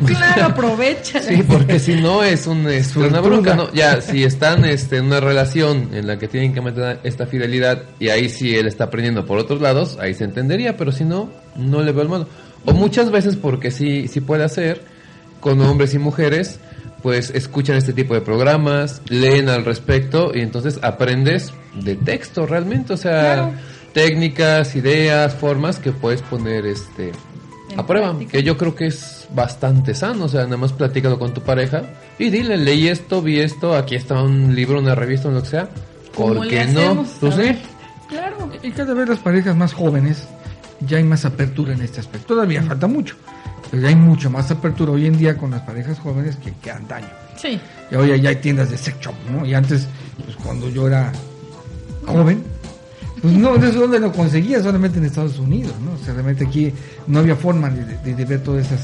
[0.07, 1.21] Claro, aprovecha.
[1.21, 3.73] Sí, porque si no es un, este, una bronca, ¿no?
[3.73, 7.83] Ya, si están este, en una relación en la que tienen que mantener esta fidelidad
[7.99, 11.31] y ahí sí él está aprendiendo por otros lados, ahí se entendería, pero si no,
[11.57, 12.29] no le veo el malo.
[12.65, 14.83] O muchas veces porque sí, sí puede hacer
[15.41, 16.59] con hombres y mujeres,
[17.03, 22.93] pues escuchan este tipo de programas, leen al respecto y entonces aprendes de texto realmente,
[22.95, 23.53] o sea, Claro.
[23.93, 27.13] técnicas, ideas, formas que puedes poner este
[27.71, 28.33] En a prueba, práctica.
[28.33, 31.83] que yo creo que es bastante sano, o sea, nada más platícalo con tu pareja
[32.19, 35.49] y dile, leí esto, vi esto, aquí está un libro, una revista, o lo que
[35.49, 35.69] sea,
[36.15, 37.05] ¿Cómo ¿por qué no?
[37.21, 37.59] Tú A sí.
[38.09, 38.51] Claro.
[38.63, 40.27] Y cada vez las parejas más jóvenes
[40.81, 42.35] ya hay más apertura en este aspecto.
[42.35, 43.17] Todavía falta mucho,
[43.71, 46.71] pero ya hay mucho más apertura hoy en día con las parejas jóvenes que, que
[46.71, 47.09] antaño.
[47.37, 47.61] Sí.
[47.91, 49.45] Y hoy ya hay tiendas de sex shop, ¿no?
[49.47, 49.87] Y antes,
[50.25, 51.13] pues cuando yo era
[52.07, 52.43] joven,
[53.21, 55.93] pues no, eso donde lo conseguía, solamente en Estados Unidos, ¿no?
[55.93, 56.73] O sea, realmente aquí
[57.07, 58.81] no había forma de, de- de ver todas esas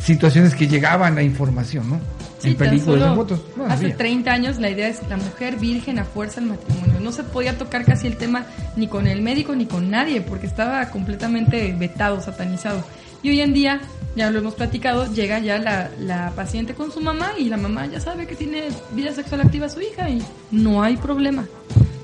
[0.00, 2.00] situaciones que llegaban la información, ¿no?
[2.38, 3.40] Sí, en películas, en fotos.
[3.56, 3.96] No, hace había.
[3.96, 6.98] 30 años la idea es la mujer virgen a fuerza al matrimonio.
[7.00, 8.46] No se podía tocar casi el tema
[8.76, 12.84] ni con el médico ni con nadie porque estaba completamente vetado, satanizado.
[13.22, 13.80] Y hoy en día,
[14.14, 17.86] ya lo hemos platicado, llega ya la, la paciente con su mamá y la mamá
[17.86, 21.46] ya sabe que tiene vida sexual activa su hija y no hay problema.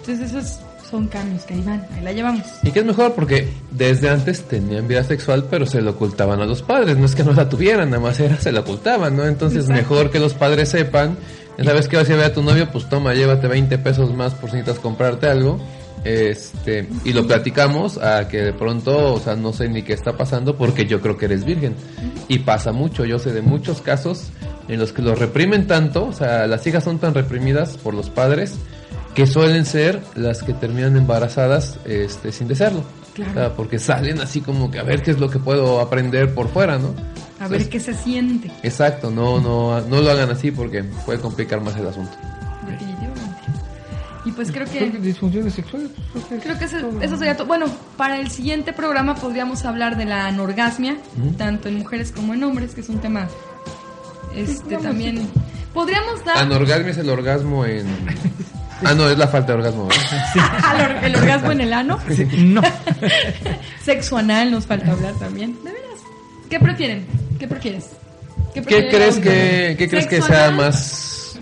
[0.00, 0.58] Entonces esos
[0.90, 2.44] son cambios que ahí van, ahí la llevamos.
[2.62, 6.46] Y que es mejor porque desde antes tenían vida sexual, pero se lo ocultaban a
[6.46, 6.96] los padres.
[6.96, 9.26] No es que no la tuvieran, nada más era se la ocultaban, ¿no?
[9.26, 9.82] Entonces Exacto.
[9.82, 11.16] mejor que los padres sepan.
[11.62, 12.70] ¿Sabes qué vas a ver a tu novio?
[12.70, 15.60] Pues toma, llévate 20 pesos más por si necesitas comprarte algo.
[16.04, 20.16] Este, y lo platicamos a que de pronto, o sea, no sé ni qué está
[20.16, 21.74] pasando porque yo creo que eres virgen.
[22.28, 24.28] Y pasa mucho, yo sé de muchos casos
[24.68, 28.10] en los que los reprimen tanto, o sea, las hijas son tan reprimidas por los
[28.10, 28.54] padres
[29.14, 32.84] que suelen ser las que terminan embarazadas este, sin desearlo.
[33.14, 33.30] Claro.
[33.30, 36.34] O sea, porque salen así como que a ver qué es lo que puedo aprender
[36.34, 36.94] por fuera, ¿no?
[37.40, 41.60] A ver qué se siente, Exacto, no, no, no lo hagan así porque puede complicar
[41.60, 42.16] más el asunto.
[44.38, 45.90] Pues creo que disfunciones sexuales.
[46.12, 47.02] pues, creo que eso, todo.
[47.02, 47.48] eso sería todo.
[47.48, 47.66] Bueno,
[47.96, 50.96] para el siguiente programa podríamos hablar de la anorgasmia,
[51.36, 53.26] tanto en mujeres como en hombres, que es un tema
[54.36, 55.28] este también.
[55.74, 57.86] Podríamos dar Anorgasmia es el orgasmo en...
[58.84, 59.88] Ah, no, es la falta de orgasmo.
[60.84, 61.98] or- el orgasmo en el ano.
[62.14, 62.62] Sí, no.
[63.84, 65.56] Sexo anal nos falta hablar también.
[65.64, 65.98] De veras.
[66.48, 67.04] ¿Qué prefieren?
[67.40, 67.86] ¿Qué prefieres?
[68.54, 70.76] ¿Qué prefiere crees la que, qué crees que ¿Sexo sea más,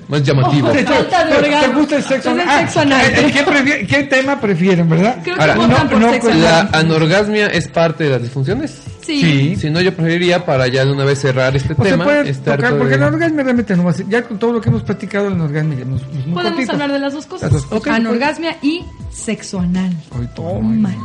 [0.09, 0.69] más llamativo?
[0.69, 2.61] Oh, ¿Te- ¿Te gusta el sexo anal?
[2.61, 3.01] sexo anal.
[3.05, 5.19] Ah, ¿qué, qué tema prefieren, verdad?
[5.23, 6.71] Creo que Ahora, no, por no, sexo pues, ¿La anal.
[6.75, 8.79] anorgasmia es parte de las disfunciones?
[9.03, 9.21] Sí.
[9.21, 9.57] Sí.
[9.57, 12.05] Si no, yo preferiría para ya de una vez cerrar este O se tema.
[12.05, 14.61] puede estar tocar, porque el orgasmo realmente no va a ser, ya con todo lo
[14.61, 16.73] que hemos platicado, el orgasmo ya nos, Podemos cortito.
[16.73, 17.53] hablar de las dos cosas.
[17.53, 17.73] Las dos.
[17.79, 19.93] Ok, Anorgasmia y sexo anal.
[20.19, 20.51] Hoy toma.
[20.51, 20.97] Tómala.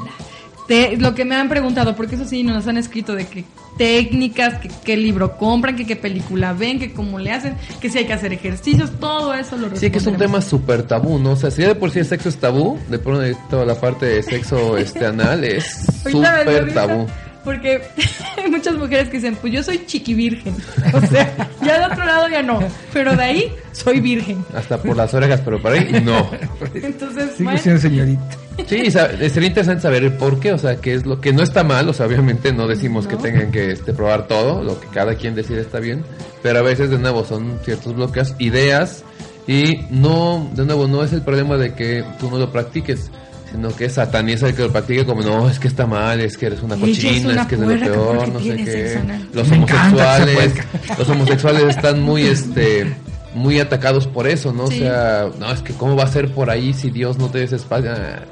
[0.71, 3.43] Te- lo que me han preguntado, porque eso sí nos han escrito de que
[3.77, 7.97] técnicas, que qué libro compran, que qué película ven, que cómo le hacen, que si
[7.97, 11.31] hay que hacer ejercicios, todo eso lo Sí, que es un tema súper tabú, ¿no?
[11.31, 13.75] O sea, si ya de por sí el sexo es tabú, de pronto toda la
[13.75, 15.65] parte de sexo este anal es
[16.09, 17.05] súper tabú.
[17.43, 17.81] Porque
[18.37, 20.55] hay muchas mujeres que dicen, pues yo soy chiqui virgen.
[20.93, 22.59] O sea, ya de otro lado ya no.
[22.93, 24.43] Pero de ahí soy virgen.
[24.53, 26.29] Hasta por las orejas, pero para ahí no.
[26.73, 28.37] Entonces, Sigue bueno, siendo señorita.
[28.67, 31.63] Sí, sería interesante saber el por qué, o sea, qué es lo que no está
[31.63, 35.15] mal, o sea, obviamente no decimos que tengan que este, probar todo, lo que cada
[35.15, 36.03] quien decide está bien,
[36.43, 39.03] pero a veces de nuevo son ciertos bloqueos, ideas
[39.47, 43.09] y no, de nuevo, no es el problema de que tú no lo practiques,
[43.51, 46.47] sino que sataniza el que lo practique como no, es que está mal, es que
[46.47, 49.01] eres una es cochina, una es que es de lo peor, no sé qué.
[49.33, 50.53] Los Me homosexuales,
[50.97, 52.95] los homosexuales están muy este
[53.33, 54.67] muy atacados por eso, ¿no?
[54.67, 54.75] Sí.
[54.75, 57.39] O sea, no, es que cómo va a ser por ahí si Dios no te
[57.39, 58.23] des espacio, ah,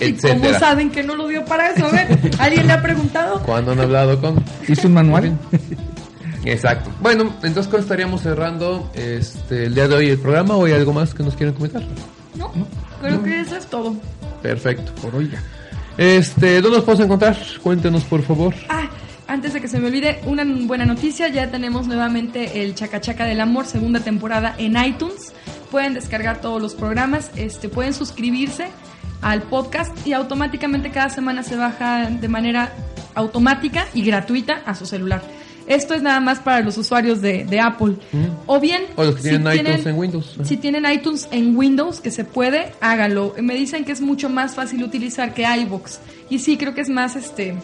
[0.00, 0.58] ¿y cómo etcétera.
[0.58, 1.86] saben que no lo dio para eso?
[1.86, 3.40] A ver, ¿alguien le ha preguntado?
[3.42, 5.36] Cuando han hablado con ¿Hizo un manual?
[6.44, 6.90] Exacto.
[7.00, 10.92] Bueno, entonces ¿cuándo estaríamos cerrando este el día de hoy el programa o hay algo
[10.92, 11.82] más que nos quieran comentar?
[12.36, 12.52] No,
[13.02, 13.94] creo que eso es todo.
[14.42, 14.92] Perfecto.
[15.00, 15.42] Por oiga.
[15.96, 17.36] Este, ¿dónde nos podemos encontrar?
[17.62, 18.54] Cuéntenos, por favor.
[18.68, 18.88] Ah,
[19.26, 23.40] antes de que se me olvide, una buena noticia, ya tenemos nuevamente el Chacachaca del
[23.40, 25.32] Amor, segunda temporada en iTunes.
[25.70, 28.68] Pueden descargar todos los programas, este, pueden suscribirse
[29.20, 32.72] al podcast y automáticamente cada semana se baja de manera
[33.14, 35.22] automática y gratuita a su celular.
[35.68, 37.94] Esto es nada más para los usuarios de, de Apple.
[38.46, 40.32] O bien, O los que si tienen iTunes en Windows.
[40.34, 40.44] Ajá.
[40.44, 43.34] si tienen iTunes en Windows, que se puede, háganlo.
[43.40, 46.00] Me dicen que es mucho más fácil utilizar que iBox.
[46.30, 47.54] Y sí, creo que es más, este...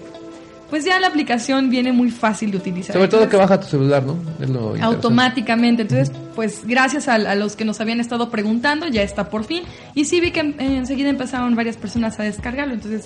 [0.70, 2.94] Pues ya la aplicación viene muy fácil de utilizar.
[2.96, 4.14] Sobre todo que baja tu celular, ¿no?
[4.40, 4.82] Es lo interesante.
[4.82, 5.82] automáticamente.
[5.82, 9.62] Entonces, pues gracias a, a los que nos habían estado preguntando, ya está por fin.
[9.94, 12.74] Y sí vi que en- enseguida empezaron varias personas a descargarlo.
[12.74, 13.04] Entonces,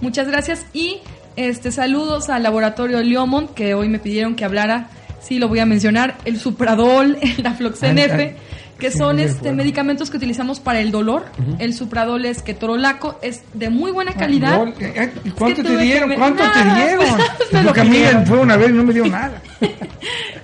[0.00, 0.64] muchas gracias.
[0.74, 0.98] Y
[1.36, 4.88] este saludos al laboratorio Leomont, que hoy me pidieron que hablara.
[5.20, 6.16] Sí, lo voy a mencionar.
[6.24, 8.36] El Supradol, el Afloxen F,
[8.78, 11.26] que son este medicamentos que utilizamos para el dolor.
[11.60, 14.66] El Supradol es ketorolaco, es de muy buena calidad.
[14.66, 16.08] Eh, eh, ¿y ¿Cuánto Es que te dieron?
[16.08, 17.06] me- ¿Cuánto te dieron?
[17.38, 19.40] pues, me lo Porque a mí fue una vez y no me dio nada.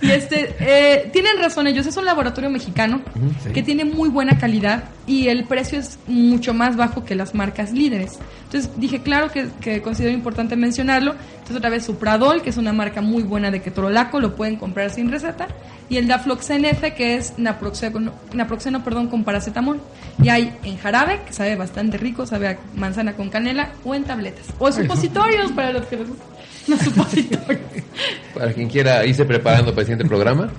[0.00, 3.00] Y este, eh, tienen razón ellos, es un laboratorio mexicano
[3.42, 3.50] sí.
[3.50, 7.72] que tiene muy buena calidad y el precio es mucho más bajo que las marcas
[7.72, 8.12] líderes.
[8.48, 11.12] Entonces dije, claro que, que considero importante mencionarlo.
[11.32, 14.90] Entonces otra vez Supradol, que es una marca muy buena de ketorolaco, lo pueden comprar
[14.90, 15.48] sin receta.
[15.90, 19.80] Y el Dafloxen F, que es naproxeno, naproxeno perdón, con paracetamol.
[20.22, 24.04] Y hay en jarabe, que sabe bastante rico, sabe a manzana con canela, o en
[24.04, 24.46] tabletas.
[24.58, 26.26] O supositorios para los que les gustan
[26.68, 27.62] los supositorios.
[28.34, 30.50] Para quien quiera irse preparando para el siguiente programa.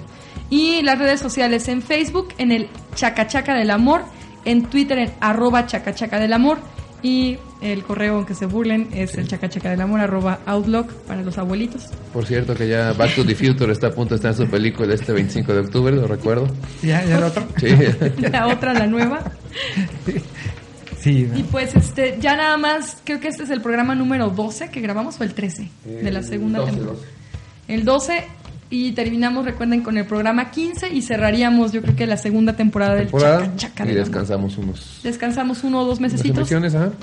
[0.49, 4.03] Y las redes sociales en Facebook, en el Chacachaca del Amor,
[4.45, 6.59] en Twitter en arroba Chacachaca del Amor.
[7.01, 11.37] Y el correo, aunque se burlen, es el chacachaca del amor arroba outlook para los
[11.37, 11.89] abuelitos.
[12.11, 14.47] Por cierto, que ya Back to the Future está a punto de estar en su
[14.47, 16.47] película este 25 de octubre, lo recuerdo.
[16.81, 17.45] ¿Ya, ya la otra?
[17.57, 17.67] Sí.
[18.31, 19.19] La otra, la nueva.
[21.05, 24.71] Sí, Y pues este, ya nada más, creo que este es el programa número 12
[24.71, 26.97] que grabamos, o el 13 de la segunda 12, temporada.
[26.97, 27.07] 12.
[27.67, 28.23] El 12
[28.71, 32.95] y terminamos, recuerden, con el programa 15 y cerraríamos, yo creo que la segunda temporada
[32.95, 34.07] del Chaca Chaca y del Amor.
[34.07, 36.51] descansamos unos Descansamos uno o dos mesecitos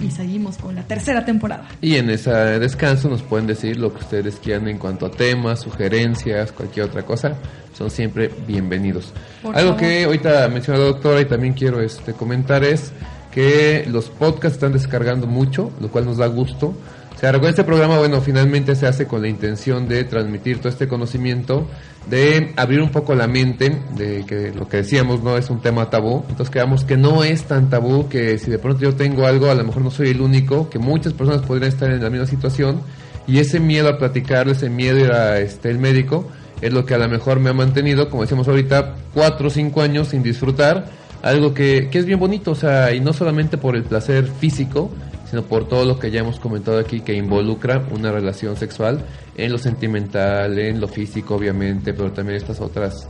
[0.01, 1.69] y seguimos con la tercera temporada.
[1.81, 5.61] y en ese descanso nos pueden decir lo que ustedes quieran en cuanto a temas,
[5.61, 7.37] sugerencias, cualquier otra cosa.
[7.79, 9.13] Son siempre bienvenidos.
[9.43, 9.81] Por Algo favor.
[9.81, 12.93] que ahorita mencionó la doctora y también quiero este comentar es
[13.33, 16.75] que los podcasts están descargando mucho, lo cual nos da gusto.
[17.19, 20.89] Sea, recuerden, este programa, bueno, finalmente se hace con la intención de transmitir todo este
[20.89, 21.69] conocimiento,
[22.11, 25.89] de abrir un poco la mente, de que lo que decíamos no es un tema
[25.89, 26.25] tabú.
[26.29, 29.55] Entonces creamos que no es tan tabú, que si de pronto yo tengo algo, a
[29.55, 32.81] lo mejor no soy el único, que muchas personas podrían estar en la misma situación
[33.29, 36.29] Y ese miedo a platicar, ese miedo a este, el médico,
[36.61, 39.81] es lo que a lo mejor me ha mantenido, como decíamos ahorita, cuatro o cinco
[39.81, 43.77] años sin disfrutar algo que, que es bien bonito, o sea, y no solamente por
[43.77, 44.91] el placer físico,
[45.31, 49.03] sino por todo lo que ya hemos comentado aquí que involucra una relación sexual
[49.37, 53.07] en lo sentimental, en lo físico, obviamente, pero también estas otras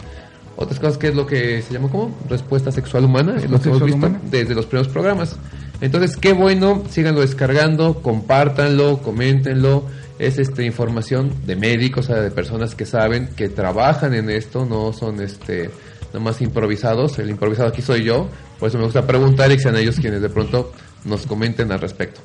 [0.55, 3.71] otras cosas que es lo que se llama como respuesta sexual humana, es lo que
[3.71, 4.21] hemos visto humana.
[4.31, 5.37] desde los primeros programas.
[5.81, 9.85] Entonces, qué bueno, síganlo descargando, compártanlo, coméntenlo.
[10.19, 14.65] Es este información de médicos, o sea, de personas que saben, que trabajan en esto,
[14.65, 15.71] no son este
[16.13, 17.19] nomás improvisados.
[17.19, 20.23] El improvisado aquí soy yo, por eso me gusta preguntar y que sean ellos quienes
[20.23, 20.73] de pronto
[21.05, 22.21] nos comenten al respecto.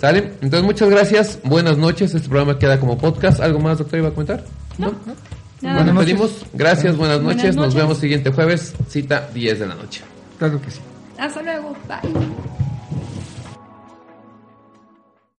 [0.00, 0.32] ¿Sale?
[0.40, 2.14] Entonces, muchas gracias, buenas noches.
[2.14, 3.40] Este programa queda como podcast.
[3.40, 4.44] ¿Algo más, doctor, iba a comentar?
[4.78, 4.92] No,
[5.60, 6.06] nada Nos más.
[6.06, 6.46] despedimos.
[6.52, 7.54] Gracias, buenas Buenas noches.
[7.56, 7.80] Nos noches.
[7.82, 10.02] vemos siguiente jueves, cita 10 de la noche.
[10.38, 10.80] Claro que sí.
[11.18, 11.72] Hasta luego.
[11.86, 12.10] Bye.